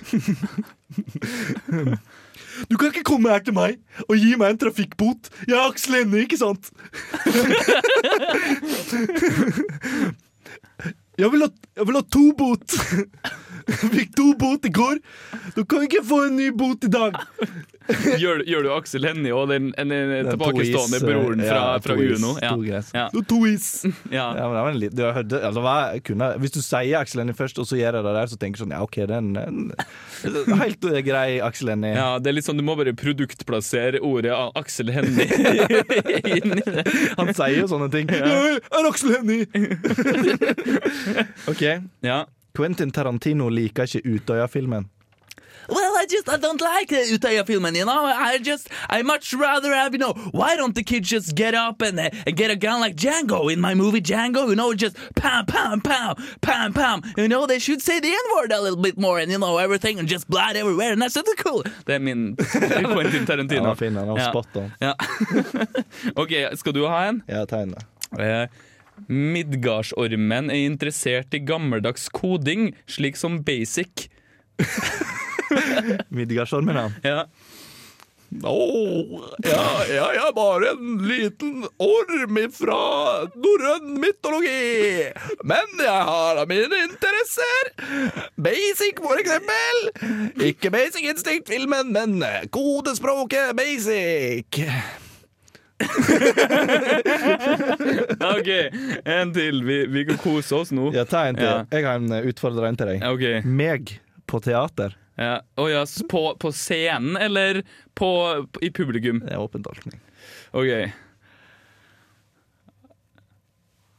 Du 2.68 2.78
kan 2.78 2.90
ikke 2.90 3.06
komme 3.06 3.34
her 3.34 3.42
til 3.46 3.54
meg 3.58 3.82
og 4.06 4.16
gi 4.22 4.38
meg 4.38 4.54
en 4.54 4.62
trafikkbot. 4.68 5.34
Jeg 5.50 5.58
er 5.58 5.66
Aksel 5.66 6.00
Hennie, 6.04 6.26
ikke 6.30 6.42
sant? 6.46 6.70
Jeg 11.18 11.32
vil 11.34 11.42
ha, 11.42 11.50
jeg 11.80 11.88
vil 11.90 11.98
ha 11.98 12.04
to 12.14 12.26
bot. 12.38 12.76
Fikk 13.96 14.14
to 14.16 14.32
bot 14.40 14.68
i 14.70 14.72
går! 14.72 15.00
Du 15.56 15.64
kan 15.66 15.84
ikke 15.88 16.04
få 16.06 16.28
en 16.28 16.38
ny 16.38 16.52
bot 16.56 16.86
i 16.86 16.92
dag! 16.94 17.18
Gjør, 18.22 18.42
gjør 18.48 18.66
du 18.66 18.70
Aksel 18.76 19.06
Hennie 19.08 19.32
og 19.36 19.48
den, 19.52 19.70
den, 19.78 19.92
den 19.94 20.28
tilbakestående 20.34 21.00
broren 21.04 21.42
fra, 21.44 21.60
ja, 21.60 21.78
fra 21.84 21.96
Uno? 21.96 22.34
Ja. 22.44 22.50
Ja. 22.96 23.06
Ja. 24.18 24.26
Ja, 24.38 24.48
men 24.48 24.56
det 24.56 24.62
var 24.64 24.70
en 24.72 24.80
litt, 24.82 24.96
du 24.98 25.04
hørt 25.06 25.34
altså, 25.34 25.62
jeg 25.94 26.04
kunne, 26.08 26.28
hvis 26.42 26.54
du 26.56 26.60
sier 26.64 27.00
Aksel 27.00 27.22
Hennie 27.22 27.38
først, 27.38 27.60
og 27.62 27.68
så 27.70 27.78
gjør 27.80 28.00
jeg 28.00 28.06
det 28.08 28.14
der, 28.18 28.30
så 28.32 28.38
tenker 28.42 28.60
du 28.60 28.64
sånn 28.66 28.74
Ja, 28.76 28.82
OK, 28.86 28.98
det 29.00 29.16
er 29.16 29.22
en, 29.22 29.36
en 29.38 30.60
helt 30.64 30.88
eh, 30.90 31.00
grei 31.06 31.28
Aksel 31.44 31.72
Hennie. 31.74 31.94
Ja, 31.96 32.08
det 32.20 32.32
er 32.32 32.38
litt 32.40 32.48
sånn, 32.48 32.60
Du 32.60 32.66
må 32.68 32.76
bare 32.80 32.94
produktplassere 32.98 34.02
ordet 34.06 34.34
Aksel 34.60 34.92
Hennie 34.96 35.28
inni 36.38 36.64
det. 36.66 36.86
Han 37.20 37.32
sier 37.38 37.62
jo 37.62 37.70
sånne 37.72 37.90
ting. 37.94 38.10
Jeg 38.12 38.60
Er 38.60 38.90
Aksel 38.90 39.16
Hennie! 39.18 39.46
OK. 41.52 41.64
Ja. 42.06 42.24
Quentin 42.58 42.92
Tarantino 42.92 43.50
liker 43.54 43.86
ikke 43.88 44.02
Utøya-filmen. 44.18 44.88
Well, 45.70 45.94
I 45.98 46.06
just 46.10 46.30
I 46.30 46.38
don't 46.38 46.62
like 46.62 46.90
Utøya-filmen, 46.90 47.76
you 47.76 47.86
know. 47.86 48.06
I 48.06 48.38
just 48.40 48.70
I 48.90 49.02
much 49.02 49.34
rather 49.34 49.74
have 49.74 49.94
you 49.94 50.00
know. 50.00 50.14
Why 50.32 50.56
don't 50.56 50.76
the 50.76 50.84
kids 50.84 51.10
just 51.10 51.36
get 51.36 51.54
up 51.54 51.82
and, 51.82 52.00
uh, 52.00 52.10
and 52.26 52.36
get 52.38 52.52
a 52.52 52.56
gun 52.56 52.80
like 52.80 52.96
Django 52.96 53.52
in 53.52 53.60
my 53.60 53.74
movie 53.76 54.02
Django? 54.02 54.48
You 54.50 54.56
know, 54.56 54.74
just 54.74 54.96
pam 55.16 55.46
pam 55.46 55.82
pam 55.82 56.16
pam 56.42 56.74
pam. 56.74 57.02
You 57.18 57.28
know, 57.28 57.46
they 57.48 57.60
should 57.60 57.82
say 57.82 58.00
the 58.00 58.08
N-word 58.10 58.52
a 58.52 58.62
little 58.62 58.82
bit 58.82 58.98
more 58.98 59.20
and 59.20 59.32
you 59.32 59.38
know 59.40 59.58
everything 59.58 60.00
and 60.00 60.08
just 60.08 60.30
blood 60.30 60.56
everywhere 60.56 60.92
and 60.94 61.02
that's 61.02 61.14
so 61.16 61.24
cool. 61.38 61.64
Det 61.86 61.96
er 61.96 62.00
min 62.00 62.36
Quentin 62.94 63.26
Tarantino. 63.26 63.64
Var 63.68 63.76
fin, 63.76 63.96
han 63.96 64.16
Ja. 64.16 64.30
spot 64.30 64.48
on. 64.56 64.72
Ja. 64.80 64.94
OK, 66.16 66.32
skal 66.58 66.74
du 66.74 66.86
ha 66.88 67.04
en? 67.08 67.22
Ja, 67.28 67.46
tegn 67.46 67.74
det. 67.76 67.84
Eh, 68.24 68.48
Midgardsormen 69.08 70.50
er 70.50 70.64
interessert 70.66 71.34
i 71.34 71.40
gammeldags 71.46 72.08
koding, 72.10 72.72
slik 72.90 73.18
som 73.20 73.42
basic. 73.44 74.08
Midgardsormen, 76.18 76.76
han. 76.76 76.98
Ja. 77.04 77.28
Åh, 78.44 79.24
ja, 79.44 79.84
ja, 79.88 80.08
jeg 80.14 80.20
er 80.20 80.34
bare 80.36 80.74
en 80.74 80.98
liten 81.08 81.64
orm 81.80 82.40
fra 82.52 82.80
norrøn 83.40 83.94
mytologi. 84.02 85.08
Men 85.48 85.80
jeg 85.80 86.02
har 86.10 86.42
mine 86.50 86.82
interesser. 86.90 87.72
Basic, 88.36 89.00
for 89.00 89.16
eksempel. 89.22 89.76
Ikke 90.44 90.72
Basic 90.76 91.08
Instinct-filmen, 91.08 91.94
men 91.96 92.24
kodespråket 92.52 93.56
Basic. 93.56 94.60
OK, 98.38 98.50
en 99.06 99.34
til. 99.34 99.64
Vi, 99.64 99.86
vi 99.94 100.06
kan 100.10 100.18
kose 100.20 100.56
oss 100.58 100.72
nå. 100.76 100.92
Ja, 100.96 101.06
ta 101.08 101.28
en 101.30 101.36
til. 101.38 101.48
Ja. 101.48 101.64
Jeg 101.72 101.86
har 101.86 101.96
en 102.02 102.12
eh, 102.12 102.28
utfordrer 102.28 102.66
en 102.68 102.78
til 102.80 102.88
deg. 102.92 103.06
Okay. 103.08 103.42
Meg 103.46 104.02
på 104.28 104.40
teater. 104.44 104.96
Ja. 105.18 105.40
S- 105.82 106.04
på, 106.10 106.36
på 106.40 106.52
scenen 106.54 107.18
eller 107.18 107.64
på, 107.98 108.12
på, 108.52 108.62
i 108.62 108.70
publikum? 108.70 109.24
Det 109.26 109.34
er 109.34 109.42
åpen 109.42 109.64
tolkning. 109.66 109.98
OK. 110.54 110.92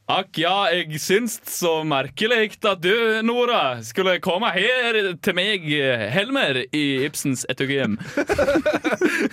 Akk 0.09 0.39
ja, 0.41 0.71
jeg 0.73 0.97
syns 1.05 1.35
så 1.53 1.83
merkelig 1.85 2.55
at 2.65 2.79
du, 2.81 2.95
Nora, 3.29 3.83
skulle 3.85 4.15
komme 4.25 4.49
her 4.55 4.97
til 5.21 5.35
meg, 5.37 5.67
Helmer, 6.15 6.63
i 6.73 6.85
Ibsens 7.05 7.43
etogym. 7.53 7.99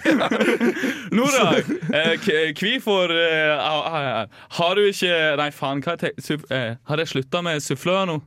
Nora, 1.15 1.45
eh, 1.95 2.17
hvorfor 2.59 3.13
eh, 3.15 3.55
ah, 3.55 4.25
Har 4.57 4.75
du 4.75 4.83
ikke 4.89 5.13
Nei, 5.39 5.47
faen, 5.55 5.79
hva 5.85 5.95
te, 6.01 6.11
eh, 6.51 6.73
Har 6.89 6.99
jeg 7.01 7.11
slutta 7.13 7.39
med 7.45 7.63
sufflør 7.63 8.03
nå? 8.09 8.17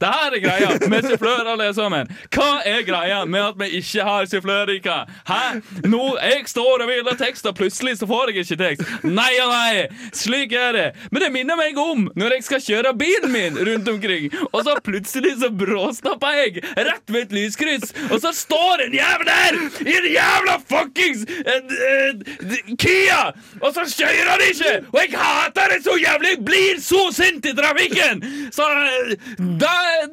Det 0.00 0.10
her 0.10 0.36
er 0.36 0.42
greia 0.44 0.88
med 0.90 1.08
sufflør, 1.08 1.50
alle 1.54 1.70
sammen. 1.76 2.10
Hva 2.34 2.50
er 2.68 2.82
greia 2.86 3.22
med 3.28 3.42
at 3.50 3.58
vi 3.60 3.70
ikke 3.80 4.04
har 4.06 4.28
sufflørrika? 4.30 4.96
Hæ? 5.28 5.42
Nå, 5.88 6.02
Jeg 6.24 6.44
står 6.48 6.82
og 6.84 6.88
vil 6.88 7.08
ha 7.08 7.14
tekst, 7.18 7.46
og 7.46 7.56
plutselig 7.58 7.98
så 7.98 8.06
får 8.08 8.30
jeg 8.32 8.44
ikke 8.44 8.58
tekst. 8.60 8.94
Nei 9.04 9.30
og 9.44 9.52
nei! 9.52 9.84
Slik 10.16 10.52
er 10.56 10.72
det. 10.76 10.86
Men 11.12 11.24
det 11.24 11.30
minner 11.34 11.58
meg 11.58 11.78
om 11.80 12.06
når 12.16 12.36
jeg 12.38 12.46
skal 12.48 12.62
kjøre 12.64 12.94
bilen 12.98 13.32
min 13.34 13.58
rundt 13.68 13.88
omkring, 13.88 14.30
og 14.52 14.64
så 14.66 14.76
plutselig 14.84 15.34
så 15.42 15.50
bråstopper 15.50 16.38
jeg 16.38 16.62
rett 16.76 17.12
ved 17.12 17.26
et 17.26 17.34
lyskryss, 17.38 17.92
og 18.10 18.18
så 18.22 18.32
står 18.36 18.86
en 18.86 18.96
jævel 18.96 19.28
der 19.28 19.58
i 19.84 19.94
en 19.98 20.08
jævla 20.12 20.56
fuckings 20.70 21.24
eh, 21.24 21.74
eh, 21.88 22.72
Kia, 22.80 23.20
og 23.60 23.70
så 23.76 23.84
kjører 23.88 24.30
han 24.34 24.44
ikke! 24.48 24.72
Og 24.92 24.98
jeg 25.02 25.18
hater 25.20 25.74
det 25.74 25.80
så 25.86 25.96
jævlig! 26.00 26.34
Jeg 26.34 26.44
blir 26.46 26.80
så 26.82 27.02
sint 27.14 27.46
i 27.46 27.54
trafikken! 27.56 28.22
Så 28.54 28.66
eh, 28.70 29.14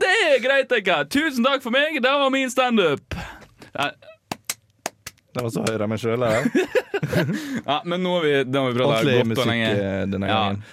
det 0.02 0.12
er 0.28 0.40
greit, 0.44 0.70
tenker 0.72 0.92
jeg. 1.02 1.10
Tusen 1.16 1.46
takk 1.48 1.62
for 1.64 1.72
meg. 1.76 1.98
Det 2.04 2.12
var 2.24 2.30
min 2.34 2.50
standup. 2.54 3.16
Det 5.32 5.40
var 5.46 5.50
så 5.54 5.64
høyere 5.64 5.88
meg 5.88 6.00
sjøl. 6.02 6.26
Ja. 6.28 6.42
ja, 7.72 7.78
men 7.88 8.04
nå 8.04 8.18
har 8.18 8.26
vi, 8.26 8.34
nå 8.52 8.64
har 8.66 8.72
vi 8.74 8.80
prata 8.82 9.04
godt 9.06 9.38
og 9.40 9.48
lenge. 9.48 9.70
eh, 9.72 10.06
denne 10.12 10.28
Ja. 10.28 10.40
gangen. 10.44 10.64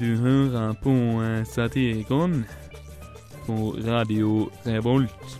Du 0.00 0.16
hører 0.16 0.72
på 0.82 0.92
eh, 1.24 1.44
Satirikon 1.48 2.44
på 3.46 3.76
Radio 3.86 4.50
Revolt. 4.66 5.38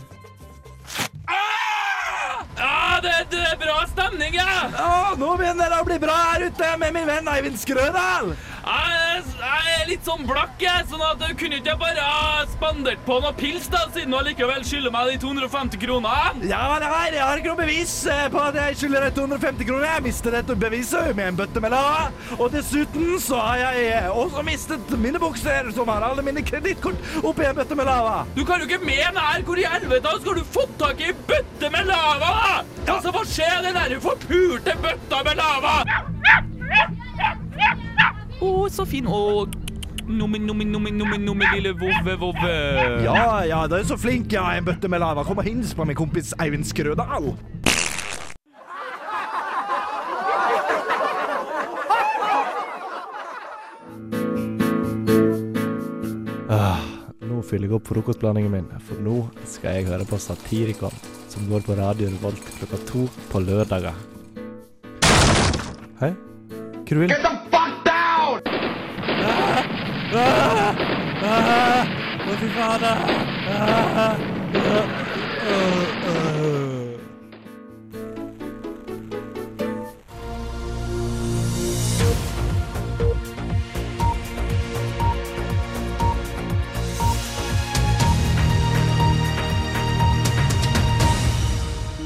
Det, 3.01 3.13
det 3.31 3.41
er 3.41 3.55
bra 3.57 3.79
stemning, 3.89 4.35
ja! 4.37 4.67
Å, 4.77 4.89
nå 5.17 5.31
begynner 5.39 5.71
det 5.73 5.79
å 5.81 5.85
bli 5.87 5.97
bra 6.01 6.13
her 6.27 6.43
ute 6.51 6.67
med 6.81 6.93
min 6.93 7.07
venn 7.09 7.29
Eivind 7.31 7.57
Skrødal. 7.57 8.35
Jeg, 8.61 8.97
er- 9.17 9.29
jeg 9.41 9.71
er 9.81 9.87
litt 9.89 10.05
sånn 10.05 10.21
blakk, 10.27 10.51
jeg, 10.61 10.83
sånn 10.89 11.01
at 11.01 11.21
jeg 11.25 11.35
kunne 11.39 11.57
ikke 11.57 11.73
bare 11.81 12.03
spandert 12.51 12.99
på 13.07 13.15
noe 13.23 13.31
pils, 13.37 13.65
da, 13.73 13.79
siden 13.93 14.13
du 14.13 14.17
allikevel 14.19 14.61
skylder 14.67 14.93
meg 14.93 15.09
de 15.09 15.15
250 15.23 15.79
kronene. 15.81 16.45
Ja, 16.49 16.59
nei, 16.83 16.91
jeg 17.15 17.23
har 17.25 17.41
ikke 17.41 17.49
noe 17.55 17.59
bevis 17.63 17.93
eh, 18.05 18.27
på 18.33 18.41
at 18.43 18.59
jeg 18.59 18.77
skylder 18.83 19.07
deg 19.07 19.15
250 19.17 19.67
kroner. 19.71 19.87
Jeg 19.95 20.05
mistet 20.05 20.35
dette 20.37 20.57
beviset 20.61 21.15
med 21.17 21.31
en 21.31 21.39
bøtte 21.41 21.63
med 21.65 21.73
lava. 21.73 22.11
Og 22.37 22.51
dessuten 22.53 23.15
så 23.23 23.41
har 23.41 23.57
jeg 23.63 23.87
eh, 23.97 24.09
også 24.13 24.45
mistet 24.45 24.93
mine 25.01 25.21
bukser, 25.21 25.71
som 25.75 25.89
har 25.91 26.05
alle 26.11 26.25
mine 26.29 26.45
kredittkort, 26.45 27.01
oppi 27.23 27.47
en 27.49 27.57
bøtte 27.57 27.77
med 27.81 27.89
lava. 27.89 28.21
Du 28.37 28.43
kan 28.45 28.61
jo 28.61 28.69
ikke 28.69 28.85
mene 28.85 29.25
her 29.31 29.41
hvor 29.47 29.57
i 29.57 29.65
helvete 29.67 30.13
skal 30.21 30.37
du 30.37 30.45
fått 30.53 30.77
tak 30.81 31.01
i 31.01 31.09
ei 31.09 31.17
bøtte 31.33 31.73
med 31.73 31.89
lava, 31.89 32.31
da? 32.85 32.95
Altså, 32.95 33.11
hva 33.17 33.25
skjer 33.25 33.65
den 33.65 33.77
derre 33.81 33.99
forpulte 34.05 34.77
bøtta 34.85 35.23
med 35.25 35.41
lava? 35.41 35.75
Å, 38.41 38.49
så 38.73 38.85
fin. 38.89 39.05
Å, 39.05 39.45
nummi, 40.09 40.39
nummi, 40.41 40.65
nummi, 40.65 40.91
nummi, 40.91 41.17
nummi, 41.21 41.45
lille 41.53 41.75
vovve, 41.77 42.15
vovve. 42.17 42.53
Ja, 43.05 43.43
ja, 43.45 43.59
det 43.69 43.83
er 43.83 43.89
så 43.91 43.97
flink 44.01 44.33
har 44.33 44.57
en 44.57 44.65
bøtte 44.65 44.89
med 44.89 45.03
lava. 45.03 45.25
Kom 45.27 45.41
og 45.41 45.45
hils 45.45 45.75
på 45.77 45.85
min 45.85 45.97
kompis 45.97 46.33
Eivind 46.41 46.65
Skrødal. 46.65 47.35
Ah, 56.51 56.81
nå 57.23 57.43
fyller 57.47 57.69
jeg 57.69 57.77
opp 57.77 57.87
frokostblandingen 57.87 58.51
min, 58.57 58.65
for 58.89 58.99
nå 59.05 59.21
skal 59.47 59.77
jeg 59.77 59.87
høre 59.87 60.07
på 60.09 60.19
Satirikon, 60.19 60.97
som 61.31 61.45
går 61.47 61.63
på 61.63 61.77
Radio 61.79 62.09
Revolt 62.17 62.51
klokka 62.57 62.81
to 62.89 63.05
på 63.31 63.45
lørdager. 63.45 63.95
Hei? 66.01 66.11
Hva 66.81 66.97
du 66.97 66.99
vil? 67.05 67.15
Down! 67.21 67.50
Ah, 70.13 70.19
ah, 70.19 70.75
ah, 71.23 71.87
å, 72.27 72.33
fy 72.35 72.47
fader! 72.51 72.97
Ah, 73.47 73.79
ah, 74.03 74.15
ah, 74.59 74.85
ah. 76.09 76.31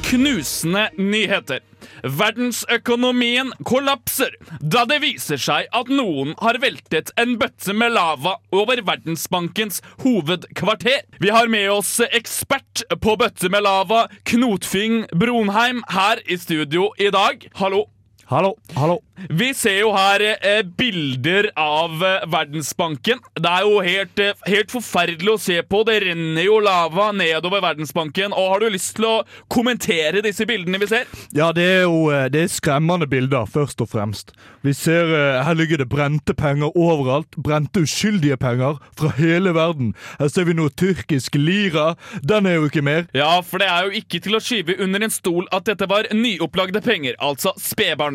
Knusende 0.06 0.92
nyheter. 0.98 1.62
Verdensøkonomien 2.06 3.50
kollapser 3.66 4.36
da 4.62 4.84
det 4.90 5.00
viser 5.02 5.42
seg 5.42 5.70
at 5.74 5.90
noen 5.90 6.36
har 6.42 6.60
veltet 6.62 7.10
en 7.22 7.34
bøtte 7.42 7.74
med 7.74 7.96
lava 7.96 8.36
over 8.54 8.84
Verdensbankens 8.86 9.82
hovedkvarter. 10.04 11.02
Vi 11.18 11.34
har 11.34 11.50
med 11.50 11.72
oss 11.74 11.98
ekspert 12.06 12.86
på 13.02 13.18
bøtte 13.18 13.50
med 13.50 13.66
lava, 13.66 14.06
Knotfing 14.30 15.08
Bronheim, 15.18 15.82
her 15.90 16.22
i 16.30 16.38
studio 16.38 16.92
i 17.02 17.10
dag. 17.14 17.50
Hallo. 17.58 17.88
Hallo, 18.28 18.56
hallo. 18.74 19.02
Vi 19.30 19.52
ser 19.54 19.78
jo 19.84 19.92
her 19.94 20.20
eh, 20.34 20.64
bilder 20.78 21.52
av 21.62 22.02
eh, 22.04 22.24
Verdensbanken. 22.34 23.20
Det 23.38 23.52
er 23.52 23.62
jo 23.64 23.84
helt, 23.86 24.20
eh, 24.20 24.34
helt 24.50 24.74
forferdelig 24.74 25.30
å 25.36 25.40
se 25.40 25.60
på. 25.62 25.84
Det 25.86 26.00
renner 26.04 26.44
jo 26.48 26.58
lava 26.60 27.12
nedover 27.16 27.62
Verdensbanken. 27.64 28.34
Og 28.34 28.50
Har 28.50 28.64
du 28.64 28.68
lyst 28.74 28.96
til 28.98 29.06
å 29.08 29.14
kommentere 29.54 30.24
disse 30.26 30.48
bildene 30.50 30.82
vi 30.82 30.90
ser? 30.90 31.06
Ja, 31.38 31.52
det 31.56 31.68
er 31.76 31.86
jo 31.86 32.10
eh, 32.10 32.26
det 32.34 32.42
er 32.48 32.52
skremmende 32.52 33.06
bilder, 33.08 33.46
først 33.46 33.86
og 33.86 33.92
fremst. 33.94 34.34
Vi 34.66 34.74
ser 34.74 35.14
eh, 35.14 35.44
Her 35.46 35.56
ligger 35.62 35.84
det 35.84 35.90
brente 35.94 36.34
penger 36.34 36.74
overalt. 36.74 37.38
Brente 37.38 37.86
uskyldige 37.86 38.40
penger 38.42 38.82
fra 38.98 39.14
hele 39.20 39.54
verden. 39.56 39.94
Her 40.18 40.34
ser 40.34 40.50
vi 40.50 40.58
noe 40.58 40.74
tyrkisk 40.74 41.38
lira. 41.38 41.94
Den 42.26 42.50
er 42.50 42.58
jo 42.58 42.68
ikke 42.72 42.84
mer. 42.84 43.06
Ja, 43.14 43.38
for 43.46 43.62
det 43.62 43.70
er 43.70 43.86
jo 43.86 44.02
ikke 44.02 44.24
til 44.26 44.36
å 44.36 44.44
skyve 44.44 44.80
under 44.82 45.06
en 45.06 45.14
stol 45.14 45.46
at 45.56 45.70
dette 45.70 45.88
var 45.94 46.10
nyopplagde 46.12 46.82
penger, 46.82 47.14
altså 47.22 47.54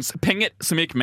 spedbarnspenger, 0.03 0.51
som 0.61 0.79
gikk. 0.79 0.95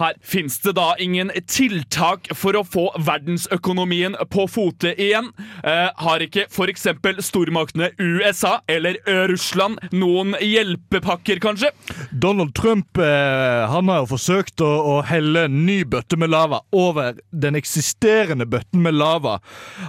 Her 0.00 0.16
fins 0.24 0.58
det 0.64 0.74
da 0.78 0.94
ingen 1.00 1.30
tiltak 1.46 2.30
for 2.36 2.56
å 2.56 2.64
få 2.66 2.86
verdensøkonomien 2.98 4.16
på 4.32 4.46
fote 4.50 4.94
igjen. 4.96 5.30
Eh, 5.64 5.88
har 6.04 6.24
ikke 6.24 6.46
f.eks. 6.48 6.88
stormaktene 7.26 7.90
USA 7.98 8.58
eller 8.70 8.98
Russland 9.30 9.80
noen 9.92 10.34
hjelpepakker, 10.40 11.40
kanskje? 11.42 11.72
Donald 12.10 12.54
Trump 12.58 12.98
eh, 12.98 13.66
han 13.70 13.90
har 13.92 14.02
jo 14.02 14.10
forsøkt 14.14 14.64
å, 14.64 14.70
å 14.94 14.96
helle 15.06 15.46
en 15.48 15.62
ny 15.66 15.82
bøtte 15.88 16.18
med 16.20 16.32
lava 16.32 16.62
over 16.76 17.18
den 17.30 17.58
eksisterende 17.58 18.46
bøtten 18.48 18.82
med 18.84 18.96
lava. 18.98 19.38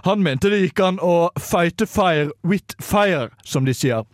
Han 0.07 0.23
mente 0.25 0.51
det 0.51 0.61
gikk 0.65 0.83
an 0.85 0.99
å 1.03 1.31
fighte 1.39 1.87
fire 1.89 2.31
with 2.47 2.75
fire, 2.81 3.29
som 3.43 3.65
de 3.65 3.75
sier. 3.75 4.05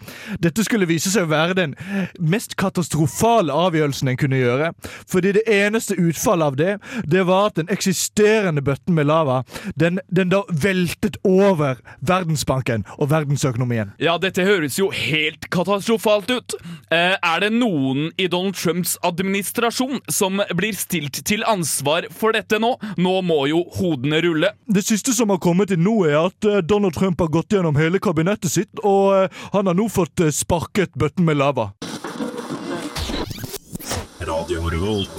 Dette 0.43 0.65
skulle 0.65 0.89
vise 0.89 1.11
seg 1.13 1.27
å 1.27 1.31
være 1.31 1.57
den 1.57 1.75
mest 2.19 2.55
katastrofale 2.59 3.53
avgjørelsen 3.53 4.11
en 4.11 4.19
kunne 4.19 4.41
gjøre. 4.41 4.71
Fordi 5.09 5.33
det 5.37 5.45
eneste 5.67 5.97
utfallet 5.99 6.51
av 6.51 6.57
det, 6.59 6.77
det 7.05 7.25
var 7.27 7.51
at 7.51 7.59
den 7.59 7.71
eksisterende 7.73 8.63
bøtten 8.65 8.95
med 8.97 9.09
lava, 9.09 9.43
den, 9.75 10.01
den 10.07 10.31
da 10.33 10.43
veltet 10.49 11.19
over 11.27 11.81
Verdensbanken 12.07 12.85
og 12.97 13.11
verdensøkonomien. 13.11 13.93
Ja, 14.01 14.17
dette 14.21 14.45
høres 14.47 14.77
jo 14.79 14.89
helt 14.93 15.49
katastrofalt 15.53 16.31
ut. 16.31 16.57
Eh, 16.93 17.15
er 17.15 17.43
det 17.43 17.51
noen 17.55 18.11
i 18.17 18.29
Donald 18.31 18.57
Trumps 18.57 18.97
administrasjon 19.07 20.01
som 20.11 20.41
blir 20.57 20.77
stilt 20.77 21.21
til 21.27 21.45
ansvar 21.47 22.09
for 22.13 22.35
dette 22.37 22.59
nå? 22.61 22.75
Nå 22.97 23.15
må 23.27 23.43
jo 23.51 23.63
hodene 23.79 24.21
rulle. 24.25 24.53
Det 24.67 24.85
siste 24.85 25.15
som 25.17 25.33
har 25.33 25.41
kommet 25.43 25.73
inn 25.73 25.85
nå, 25.85 25.99
er 26.07 26.19
at 26.27 26.47
eh, 26.47 26.63
Donald 26.65 26.97
Trump 26.97 27.21
har 27.23 27.33
gått 27.33 27.55
gjennom 27.55 27.77
hele 27.79 28.01
kabinettet 28.03 28.53
sitt, 28.53 28.83
og 28.83 29.13
eh, 29.17 29.43
han 29.55 29.69
har 29.69 29.77
nå 29.77 29.89
fått 29.91 30.23
sparket 30.33 30.95
bøtten 30.97 31.27
med 31.27 31.41
lava. 31.41 31.71
Radio 34.27 34.67
Revolt. 34.67 35.13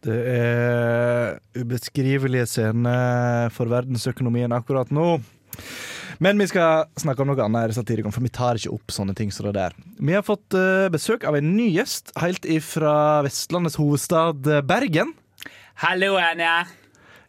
Det 0.00 0.16
er 0.32 1.40
ubeskrivelige 1.58 2.46
scener 2.46 3.50
for 3.54 3.68
verdensøkonomien 3.72 4.54
akkurat 4.54 4.92
nå. 4.94 5.18
Men 6.22 6.38
vi 6.38 6.46
skal 6.50 6.86
snakke 7.00 7.24
om 7.24 7.32
noe 7.32 7.42
annet, 7.42 7.66
her 7.66 7.74
Satirikon, 7.74 8.14
for 8.14 8.22
vi 8.22 8.32
tar 8.32 8.60
ikke 8.60 8.74
opp 8.76 8.94
sånne 8.94 9.16
ting 9.18 9.32
som 9.34 9.48
det 9.48 9.56
der. 9.58 9.74
Vi 9.98 10.14
har 10.14 10.24
fått 10.26 10.54
eh, 10.56 10.86
besøk 10.92 11.26
av 11.26 11.38
en 11.40 11.54
ny 11.56 11.70
gjest 11.74 12.14
helt 12.20 12.46
ifra 12.46 12.94
Vestlandets 13.26 13.80
hovedstad 13.80 14.46
eh, 14.46 14.62
Bergen. 14.62 15.16
Hallo, 15.82 16.14
Anja. 16.20 16.60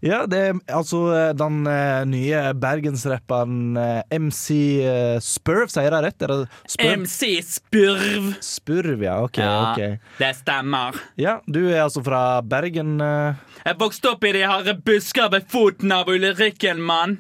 Ja, 0.02 0.24
det 0.26 0.38
er 0.42 0.60
altså 0.74 1.04
den 1.38 1.60
eh, 1.70 2.02
nye 2.10 2.40
bergensrapperen 2.58 3.78
eh, 3.78 4.18
MC 4.18 4.48
eh, 4.82 5.18
Spurv, 5.22 5.70
sier 5.70 5.94
jeg 5.94 6.06
rett? 6.08 6.26
Spurv? 6.66 7.04
MC 7.04 7.30
Spurv. 7.46 8.32
Spurv, 8.42 9.06
ja. 9.06 9.20
OK. 9.22 9.38
ok. 9.38 10.00
det 10.18 10.32
stemmer. 10.40 10.98
Ja, 11.22 11.38
Du 11.46 11.62
er 11.68 11.84
altså 11.84 12.02
fra 12.06 12.42
Bergen? 12.42 12.98
Jeg 13.02 13.78
vokste 13.78 14.16
opp 14.16 14.26
i 14.26 14.34
de 14.34 14.42
harde 14.50 14.74
busker 14.82 15.30
ved 15.30 15.46
foten 15.54 15.94
av 15.94 16.10
Ulrikken, 16.10 16.82
mann. 16.82 17.20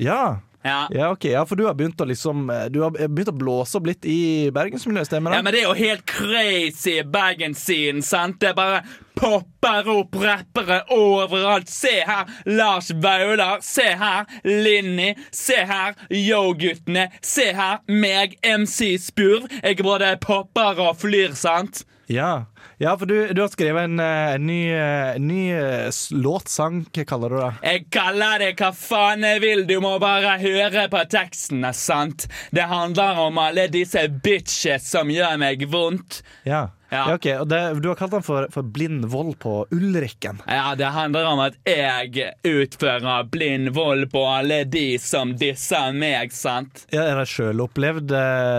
Ja. 0.00 0.38
Ja. 0.64 0.88
Ja, 0.90 1.10
ok. 1.10 1.24
Ja, 1.24 1.44
for 1.46 1.56
du 1.56 1.66
har 1.66 1.74
begynt 1.78 2.00
å 2.00 2.06
liksom 2.08 2.50
eh, 2.50 2.66
Du 2.72 2.80
har 2.82 2.90
begynt 2.90 3.30
å 3.30 3.36
blåse 3.36 3.78
opp 3.78 3.86
litt 3.86 4.06
i 4.08 4.50
bergensmiljøet, 4.54 5.10
stemmer 5.10 5.36
Ja, 5.36 5.42
men 5.44 5.54
Det 5.54 5.62
er 5.62 5.68
jo 5.68 5.76
helt 5.78 6.06
crazy 6.10 6.96
i 7.00 7.04
Bergen-scenen, 7.04 8.02
sant? 8.02 8.40
Det 8.42 8.54
bare 8.56 8.82
popper 9.16 9.86
opp 9.88 10.16
rappere 10.20 10.82
overalt. 10.92 11.70
Se 11.72 11.94
her, 12.04 12.28
Lars 12.44 12.90
Vaular. 12.90 13.62
Se 13.64 13.86
her, 13.96 14.26
Linni. 14.44 15.14
Se 15.32 15.56
her, 15.64 15.96
Yo-guttene. 16.12 17.08
Se 17.24 17.48
her, 17.56 17.80
meg, 17.88 18.36
MC 18.44 18.96
Spurv. 19.00 19.48
Jeg 19.62 19.80
både 19.86 20.16
popper 20.20 20.82
og 20.84 20.98
flyr, 21.00 21.32
sant? 21.38 21.86
Ja, 22.06 22.46
ja 22.78 22.92
for 22.98 23.06
du, 23.06 23.32
du 23.34 23.40
har 23.42 23.48
skrevet 23.50 23.88
en, 23.88 24.00
eh, 24.00 24.34
en 24.34 24.46
ny, 24.46 24.60
eh, 24.70 25.16
en 25.16 25.26
ny 25.26 25.42
eh, 25.54 25.90
låtsang. 26.10 26.84
Hva 26.94 27.04
kaller 27.08 27.34
du 27.34 27.38
det? 27.40 27.50
Jeg 27.66 27.86
kaller 27.94 28.44
det 28.44 28.52
hva 28.60 28.70
faen 28.78 29.26
jeg 29.26 29.42
vil, 29.42 29.64
du 29.66 29.76
må 29.82 29.96
bare 30.02 30.36
høre 30.42 30.86
på 30.92 31.02
teksten, 31.10 31.66
er 31.66 31.74
sant? 31.76 32.28
Det 32.54 32.68
handler 32.70 33.18
om 33.26 33.42
alle 33.42 33.66
disse 33.72 34.06
bitches 34.22 34.86
som 34.94 35.10
gjør 35.10 35.34
meg 35.42 35.66
vondt. 35.72 36.22
Ja, 36.46 36.68
Ja. 36.90 37.02
ja 37.08 37.14
okay. 37.14 37.38
Det, 37.48 37.60
du 37.82 37.88
har 37.90 37.98
kalt 37.98 38.14
den 38.14 38.24
for, 38.26 38.48
for 38.54 38.62
blind 38.62 39.04
vold 39.12 39.38
på 39.42 39.66
Ulrikken. 39.74 40.40
Ja, 40.46 40.74
det 40.78 40.92
handler 40.94 41.26
om 41.30 41.42
at 41.46 41.58
jeg 41.66 42.32
utfører 42.46 43.26
blind 43.32 43.72
vold 43.76 44.08
på 44.12 44.22
alle 44.28 44.62
de 44.64 44.98
som 45.02 45.34
disser 45.38 45.92
meg, 45.96 46.32
sant? 46.34 46.86
Ja, 46.94 47.06
er 47.10 47.20
det 47.20 47.26
sjølopplevd 47.30 48.14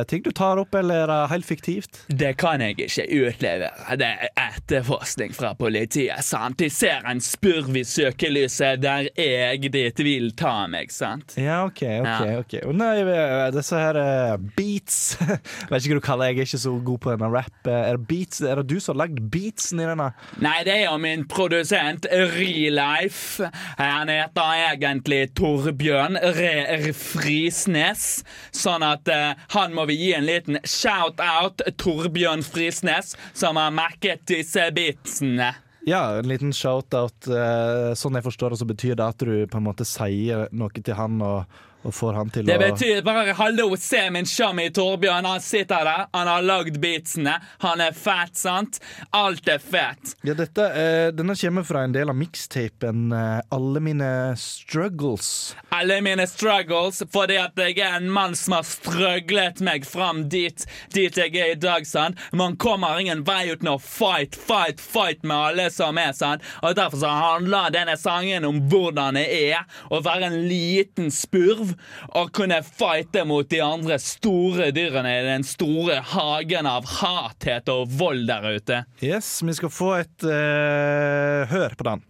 ting 0.09 0.23
du 0.25 0.31
tar 0.35 0.59
opp, 0.61 0.75
eller 0.75 1.05
er 1.05 1.11
det 1.11 1.19
helt 1.33 1.47
fiktivt? 1.47 2.01
Det 2.07 2.33
kan 2.39 2.61
jeg 2.63 2.77
ikke 2.87 3.07
utlevere. 3.07 3.71
Det 3.99 4.07
er 4.07 4.31
etterforskning 4.47 5.33
fra 5.37 5.53
politiet, 5.57 6.23
sant? 6.25 6.57
De 6.59 6.69
ser 6.73 7.05
en 7.07 7.21
spurv 7.23 7.75
i 7.77 7.83
søkelyset 7.87 8.81
der 8.83 9.09
jeg 9.17 9.71
dit 9.73 10.03
vil 10.03 10.31
ta 10.37 10.65
meg, 10.71 10.91
sant? 10.93 11.35
Ja, 11.39 11.61
OK. 11.67 11.83
ok, 12.01 12.23
ok 12.41 12.55
Og 12.67 12.75
Nei, 12.77 12.93
eh, 13.03 13.47
disse 13.55 13.79
her 13.79 13.97
eh, 14.01 14.35
beats 14.57 15.17
Vet 15.71 15.81
ikke 15.81 15.95
hva 15.95 15.99
du 15.99 16.05
kaller 16.05 16.31
jeg 16.31 16.41
er 16.43 16.49
ikke 16.49 16.61
så 16.61 16.73
god 16.87 17.01
på 17.03 17.13
denne 17.13 17.29
rap. 17.33 17.57
Eh, 17.67 17.83
Er 17.87 17.97
det 17.97 18.07
beats? 18.09 18.16
Er 18.47 18.61
det 18.61 18.67
du 18.71 18.79
som 18.81 18.95
har 18.95 19.05
lagd 19.05 19.19
beatsen 19.33 19.81
i 19.83 19.87
denne? 19.87 20.09
Nei, 20.43 20.55
det 20.67 20.73
er 20.73 20.83
jo 20.87 20.97
min 21.01 21.25
produsent 21.29 22.07
Relife. 22.11 23.49
Han 23.79 24.11
heter 24.11 24.63
egentlig 24.73 25.21
Torbjørn 25.37 26.19
Re 26.37 26.93
Frisnes. 26.97 28.07
Sånn 28.55 28.85
at 28.85 29.07
uh, 29.11 29.31
han 29.55 29.75
må 29.77 29.87
vi 29.89 29.99
gi 30.01 30.11
en 30.17 30.27
liten 30.27 30.59
shout-out. 30.65 31.63
Torbjørn 31.81 32.43
Frisnes, 32.45 33.15
som 33.37 33.59
har 33.61 33.73
merket 33.75 34.25
disse 34.29 34.69
beatsene. 34.75 35.53
Ja, 35.87 36.17
en 36.19 36.27
liten 36.27 36.51
shout-out. 36.51 37.29
eh, 37.31 37.93
Sånn 37.95 38.17
jeg 38.19 38.25
forstår 38.25 38.51
det, 38.51 38.57
så 38.59 38.65
betyr 38.67 38.97
det 38.99 39.05
at 39.05 39.23
du 39.23 39.45
på 39.47 39.61
en 39.61 39.67
måte 39.69 39.85
sier 39.87 40.49
noe 40.51 40.83
til 40.83 40.97
han 40.97 41.21
og, 41.23 41.45
og 41.85 41.93
får 41.93 42.13
han 42.17 42.31
til 42.33 42.47
Det 42.47 42.57
å 42.57 42.63
betyr 42.63 43.01
bare 43.05 43.33
'hallo, 43.37 43.75
se 43.77 44.09
min 44.09 44.25
chummy 44.25 44.69
Torbjørn'. 44.69 45.25
Han 45.25 45.41
sitter 45.41 45.83
der, 45.85 46.07
han 46.13 46.27
har 46.27 46.41
lagd 46.41 46.79
beatsene. 46.81 47.39
Han 47.59 47.81
er 47.81 47.91
fett, 47.91 48.35
sant? 48.35 48.79
Alt 49.13 49.47
er 49.47 49.59
fett. 49.59 50.15
Ja, 50.23 50.33
dette, 50.33 50.65
eh, 50.65 51.11
Denne 51.11 51.35
kommer 51.35 51.63
fra 51.63 51.83
en 51.83 51.93
del 51.93 52.09
av 52.09 52.15
mixtapen 52.15 53.11
eh, 53.13 53.41
'Alle 53.51 53.79
mine 53.79 54.33
struggles'. 54.35 55.55
Alle 55.71 56.01
mine 56.01 56.27
struggles, 56.27 57.03
fordi 57.11 57.37
at 57.37 57.55
jeg 57.55 57.77
er 57.79 57.95
en 57.97 58.09
mann 58.09 58.35
som 58.35 58.53
har 58.53 58.63
strøglet 58.63 59.61
meg 59.61 59.85
fram 59.85 60.27
dit, 60.29 60.65
dit 60.93 61.15
jeg 61.15 61.35
er 61.35 61.51
i 61.51 61.55
dag. 61.55 61.85
sant? 61.85 62.17
Man 62.33 62.57
kommer 62.57 62.99
ingen 62.99 63.23
vei 63.23 63.51
uten 63.51 63.67
å 63.67 63.79
fight, 63.79 64.35
fight, 64.35 64.81
fight 64.81 65.23
med 65.23 65.37
alle 65.37 65.69
som 65.69 65.97
er. 65.97 66.11
sant? 66.11 66.41
Og 66.63 66.75
Derfor 66.75 66.97
så 66.97 67.09
handler 67.09 67.71
denne 67.71 67.97
sangen 67.97 68.45
om 68.45 68.61
hvordan 68.69 69.13
det 69.13 69.27
er 69.29 69.65
å 69.89 70.01
være 70.03 70.23
en 70.29 70.47
liten 70.49 71.11
spurv 71.11 71.66
og 72.13 72.31
kunne 72.35 72.61
fighte 72.65 73.25
mot 73.27 73.49
de 73.49 73.61
andre 73.63 73.99
store 74.01 74.71
dyrene 74.75 75.17
i 75.19 75.25
den 75.27 75.45
store 75.47 76.01
hagen 76.13 76.69
av 76.69 76.87
hathet 76.99 77.69
og 77.73 77.91
vold 77.99 78.27
der 78.29 78.47
ute. 78.57 78.83
Yes, 79.03 79.39
vi 79.43 79.53
skal 79.57 79.73
få 79.73 79.93
et 80.01 80.27
uh, 80.27 81.47
hør 81.51 81.77
på 81.77 81.91
den. 81.91 82.07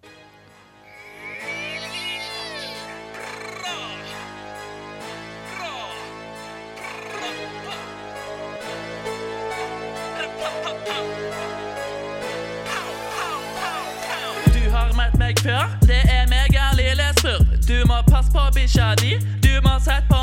Du 14.54 14.72
har 14.74 14.92
møtt 14.98 15.16
meg 15.20 15.40
før, 15.40 15.72
det 15.88 16.04
er 16.12 16.28
meg, 16.32 16.54
er 16.54 16.76
lille 16.78 17.08
spurv. 17.20 17.58
Du 17.68 17.82
må 17.88 18.02
passe 18.08 18.32
på 18.32 18.44
bikkja 18.56 18.94
di, 19.02 19.16
du 19.88 20.17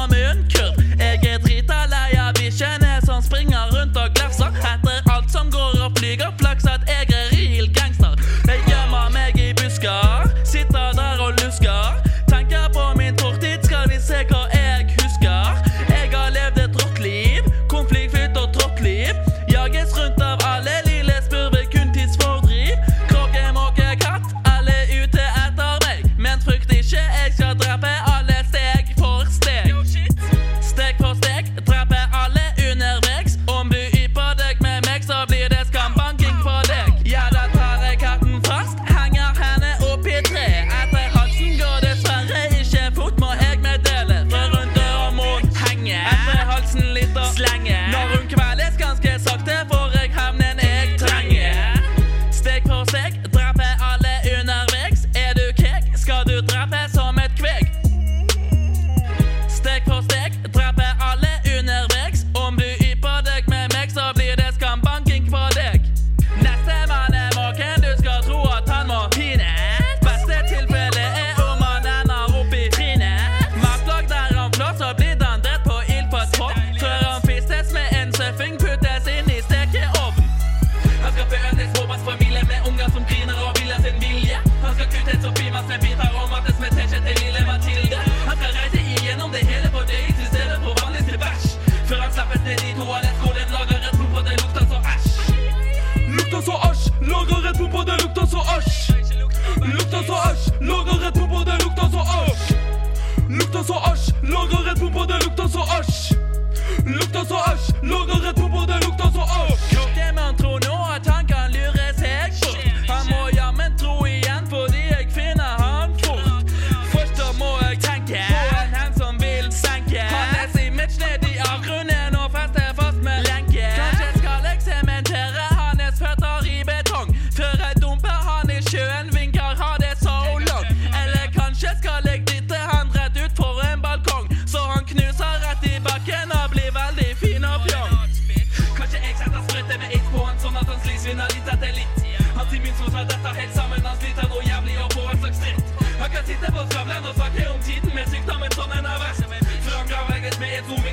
denne 146.94 147.14
sak 147.14 147.34
er 147.38 147.50
om 147.54 147.60
tiden 147.66 147.90
med 147.94 148.06
sykdommen 148.12 148.52
sånn 148.54 148.70
den 148.70 148.86
er 148.86 149.00
verst. 149.02 149.26
Framgang 149.66 150.06
veies 150.12 150.38
med 150.42 150.58
et 150.60 150.74
ord 150.76 150.83